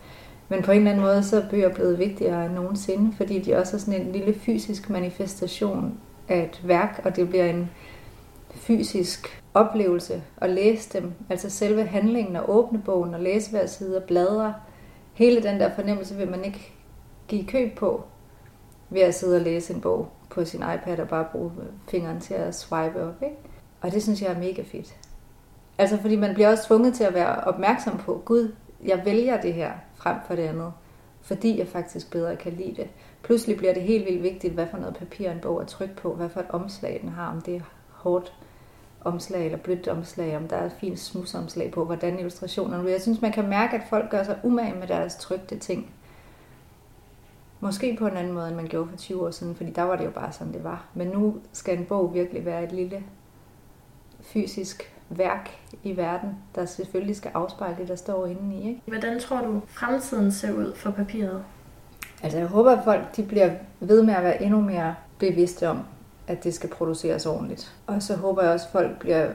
Men 0.50 0.64
på 0.64 0.72
en 0.72 0.78
eller 0.78 0.92
anden 0.92 1.06
måde, 1.06 1.24
så 1.24 1.42
er 1.42 1.50
bøger 1.50 1.74
blevet 1.74 2.00
vigtigere 2.00 2.46
end 2.46 2.54
nogensinde, 2.54 3.14
fordi 3.18 3.40
de 3.40 3.56
også 3.56 3.76
er 3.76 3.80
sådan 3.80 4.02
en 4.02 4.12
lille 4.12 4.34
fysisk 4.34 4.90
manifestation 4.90 6.00
af 6.28 6.44
et 6.44 6.62
værk, 6.68 7.02
og 7.04 7.16
det 7.16 7.30
bliver 7.30 7.46
en 7.46 7.70
fysisk 8.56 9.44
oplevelse 9.54 10.24
at 10.38 10.50
læse 10.50 11.00
dem. 11.00 11.14
Altså 11.30 11.50
selve 11.50 11.86
handlingen 11.86 12.36
og 12.36 12.50
åbne 12.50 12.82
bogen 12.86 13.14
og 13.14 13.20
læse 13.20 13.52
hver 13.52 13.66
side 13.66 13.98
og 13.98 14.04
bladre. 14.04 14.54
Hele 15.14 15.44
den 15.44 15.60
der 15.60 15.76
fornemmelse 15.76 16.16
vil 16.16 16.32
man 16.32 16.46
ikke 16.46 16.74
give 17.28 17.46
køb 17.46 17.76
på 17.78 18.04
ved 18.90 19.02
at 19.02 19.16
sidde 19.16 19.36
og 19.36 19.42
læse 19.42 19.74
en 19.74 19.82
bog 19.82 20.10
på 20.30 20.46
sin 20.46 20.60
iPad 20.60 21.00
og 21.00 21.08
bare 21.08 21.26
bruge 21.32 21.52
fingeren 21.90 22.20
til 22.20 22.34
at 22.34 22.56
swipe 22.56 23.04
op. 23.04 23.24
Ikke? 23.24 23.36
Og 23.82 23.92
det 23.92 24.04
synes 24.04 24.22
jeg 24.22 24.32
er 24.32 24.40
mega 24.40 24.62
fedt. 24.62 24.96
Altså 25.78 25.98
fordi 25.98 26.16
man 26.16 26.34
bliver 26.34 26.50
også 26.50 26.68
tvunget 26.68 26.94
til 26.94 27.04
at 27.04 27.14
være 27.14 27.36
opmærksom 27.36 27.98
på, 27.98 28.22
gud, 28.26 28.52
jeg 28.86 29.02
vælger 29.06 29.42
det 29.42 29.54
her 29.54 29.72
frem 29.96 30.18
for 30.28 30.36
det 30.36 30.44
andet, 30.44 30.74
fordi 31.22 31.60
jeg 31.60 31.68
faktisk 31.68 32.12
bedre 32.12 32.36
kan 32.36 32.54
lide 32.54 32.76
det. 32.76 32.90
Pludselig 33.24 33.58
bliver 33.58 33.74
det 33.74 33.84
helt 33.84 34.06
vildt 34.06 34.24
vigtigt, 34.24 34.54
hvad 34.54 34.68
for 34.72 34.78
noget 34.78 34.96
papir 34.96 35.32
en 35.32 35.40
bog 35.40 35.62
er 35.62 35.66
trykt 35.66 35.96
på, 35.96 36.14
hvad 36.14 36.30
for 36.30 36.40
et 36.40 36.50
omslag 36.50 37.00
den 37.02 37.10
har, 37.10 37.32
om 37.32 37.42
det 37.42 37.56
er 37.56 37.62
hårdt 37.90 38.34
omslag 39.02 39.46
eller 39.46 39.58
blødt 39.58 39.88
omslag, 39.88 40.38
om 40.38 40.48
der 40.48 40.56
er 40.56 40.66
et 40.66 40.76
fint 40.80 41.00
smusomslag 41.00 41.72
på, 41.72 41.86
hvordan 41.86 42.20
illustrationerne 42.20 42.90
Jeg 42.90 43.02
synes, 43.02 43.22
man 43.22 43.32
kan 43.32 43.50
mærke, 43.50 43.76
at 43.76 43.82
folk 43.90 44.12
gør 44.12 44.24
sig 44.24 44.40
umage 44.44 44.76
med 44.76 44.88
deres 44.88 45.16
trygte 45.16 45.58
ting. 45.58 45.92
Måske 47.60 47.96
på 48.00 48.08
en 48.08 48.18
anden 48.18 48.34
måde, 48.34 48.48
end 48.48 48.56
man 48.56 48.68
gjorde 48.68 48.90
for 48.90 48.98
20 48.98 49.26
år 49.26 49.32
siden, 49.32 49.56
fordi 49.56 49.72
der 49.72 49.82
var 49.82 49.96
det 49.96 50.06
jo 50.06 50.12
bare 50.12 50.32
sådan, 50.32 50.54
det 50.54 50.64
var. 50.64 50.86
Men 50.94 51.08
nu 51.08 51.36
skal 51.54 51.78
en 51.78 51.86
bog 51.86 52.14
virkelig 52.14 52.46
være 52.46 52.64
et 52.64 52.72
lille 52.72 53.04
fysisk 54.22 54.95
værk 55.10 55.50
i 55.84 55.98
verden, 55.98 56.30
der 56.56 56.66
selvfølgelig 56.66 57.16
skal 57.16 57.32
afspejle 57.34 57.78
det, 57.78 57.88
der 57.88 57.96
står 57.96 58.26
inde 58.26 58.56
i. 58.56 58.68
Ikke? 58.68 58.82
Hvordan 58.86 59.20
tror 59.20 59.42
du, 59.42 59.62
fremtiden 59.68 60.32
ser 60.32 60.54
ud 60.54 60.76
for 60.76 60.92
papiret? 60.92 61.44
Altså 62.24 62.38
jeg 62.38 62.48
håber, 62.48 62.72
at 62.72 62.84
folk 62.84 63.16
de 63.16 63.24
bliver 63.24 63.52
ved 63.80 64.04
med 64.04 64.14
at 64.14 64.24
være 64.24 64.44
endnu 64.44 64.62
mere 64.62 64.96
bevidste 65.20 65.70
om, 65.70 65.80
at 66.28 66.44
det 66.44 66.54
skal 66.54 66.70
produceres 66.70 67.26
ordentligt. 67.26 67.76
Og 67.88 68.04
så 68.04 68.16
håber 68.16 68.44
jeg 68.44 68.52
også, 68.52 68.66
at 68.66 68.72
folk 68.72 69.00
bliver, 69.00 69.32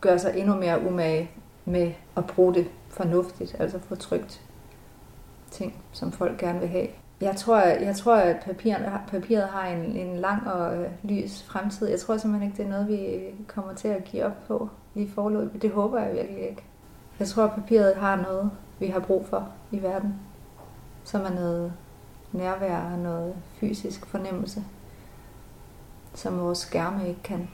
gør 0.00 0.16
sig 0.16 0.32
endnu 0.36 0.54
mere 0.54 0.86
umage 0.86 1.30
med 1.64 1.92
at 2.16 2.26
bruge 2.26 2.54
det 2.54 2.68
fornuftigt, 2.88 3.56
altså 3.58 3.78
få 3.78 3.94
trygt 3.94 4.40
ting, 5.50 5.74
som 5.92 6.12
folk 6.12 6.38
gerne 6.38 6.60
vil 6.60 6.68
have. 6.68 6.88
Jeg 7.22 7.36
tror, 7.36 7.58
jeg 7.58 7.96
tror 7.96 8.16
at 8.16 8.36
papiret, 8.44 9.00
papiret 9.08 9.48
har 9.48 9.66
en, 9.66 9.96
en 9.96 10.16
lang 10.16 10.48
og 10.48 10.76
øh, 10.76 10.90
lys 11.02 11.42
fremtid. 11.42 11.88
Jeg 11.88 12.00
tror 12.00 12.16
simpelthen 12.16 12.50
ikke, 12.50 12.62
det 12.62 12.66
er 12.66 12.70
noget, 12.70 12.88
vi 12.88 13.20
kommer 13.46 13.74
til 13.74 13.88
at 13.88 14.04
give 14.04 14.24
op 14.24 14.46
på 14.46 14.68
i 14.94 15.08
forløbet. 15.08 15.62
Det 15.62 15.70
håber 15.70 16.00
jeg 16.00 16.14
virkelig 16.14 16.48
ikke. 16.48 16.62
Jeg 17.18 17.28
tror, 17.28 17.44
at 17.44 17.52
papiret 17.52 17.96
har 17.96 18.16
noget, 18.16 18.50
vi 18.78 18.86
har 18.86 19.00
brug 19.00 19.26
for 19.26 19.48
i 19.70 19.82
verden, 19.82 20.14
som 21.04 21.20
er 21.20 21.34
noget 21.34 21.72
nærvær 22.32 22.78
og 22.78 22.98
noget 22.98 23.34
fysisk 23.60 24.06
fornemmelse, 24.06 24.64
som 26.14 26.40
vores 26.40 26.58
skærme 26.58 27.08
ikke 27.08 27.22
kan. 27.22 27.48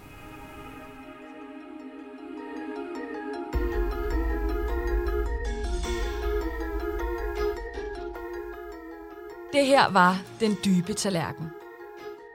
Det 9.58 9.66
her 9.66 9.90
var 9.90 10.22
Den 10.40 10.56
Dybe 10.64 10.94
Tallerken. 10.94 11.50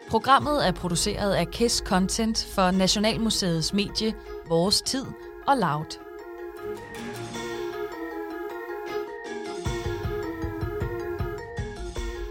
Programmet 0.09 0.67
er 0.67 0.71
produceret 0.71 1.33
af 1.33 1.47
KISS 1.47 1.83
Content 1.85 2.47
for 2.55 2.71
Nationalmuseets 2.71 3.73
medie 3.73 4.13
Vores 4.47 4.81
Tid 4.81 5.05
og 5.47 5.57
Loud. 5.57 5.99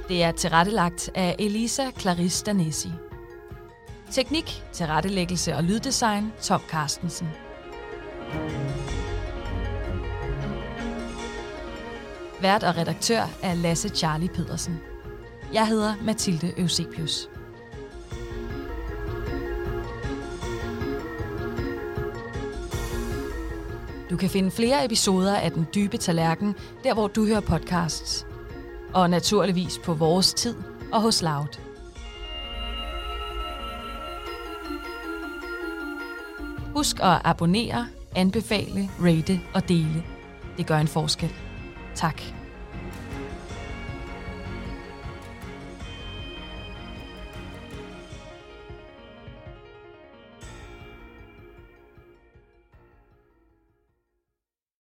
Det 0.08 0.22
er 0.22 0.32
tilrettelagt 0.32 1.10
af 1.14 1.36
Elisa 1.38 1.90
Clarisse 1.98 2.44
Danesi. 2.44 2.88
Teknik, 4.10 4.62
tilrettelæggelse 4.72 5.54
og 5.54 5.64
lyddesign 5.64 6.32
Tom 6.42 6.60
Carstensen. 6.68 7.28
Vært 12.42 12.62
og 12.62 12.76
redaktør 12.76 13.22
er 13.42 13.54
Lasse 13.54 13.88
Charlie 13.88 14.28
Pedersen. 14.28 14.80
Jeg 15.52 15.66
hedder 15.66 15.94
Mathilde 16.04 16.52
Eusebius. 16.60 17.28
Du 24.10 24.16
kan 24.16 24.30
finde 24.30 24.50
flere 24.50 24.84
episoder 24.84 25.36
af 25.36 25.50
Den 25.52 25.66
Dybe 25.74 25.96
Tallerken, 25.96 26.54
der 26.84 26.94
hvor 26.94 27.08
du 27.08 27.26
hører 27.26 27.40
podcasts. 27.40 28.26
Og 28.94 29.10
naturligvis 29.10 29.78
på 29.84 29.94
vores 29.94 30.34
tid 30.34 30.56
og 30.92 31.00
hos 31.02 31.22
Loud. 31.22 31.60
Husk 36.74 36.96
at 37.02 37.20
abonnere, 37.24 37.86
anbefale, 38.16 38.90
rate 39.00 39.40
og 39.54 39.68
dele. 39.68 40.04
Det 40.56 40.66
gør 40.66 40.78
en 40.78 40.88
forskel. 40.88 41.34
Tak. 41.94 42.41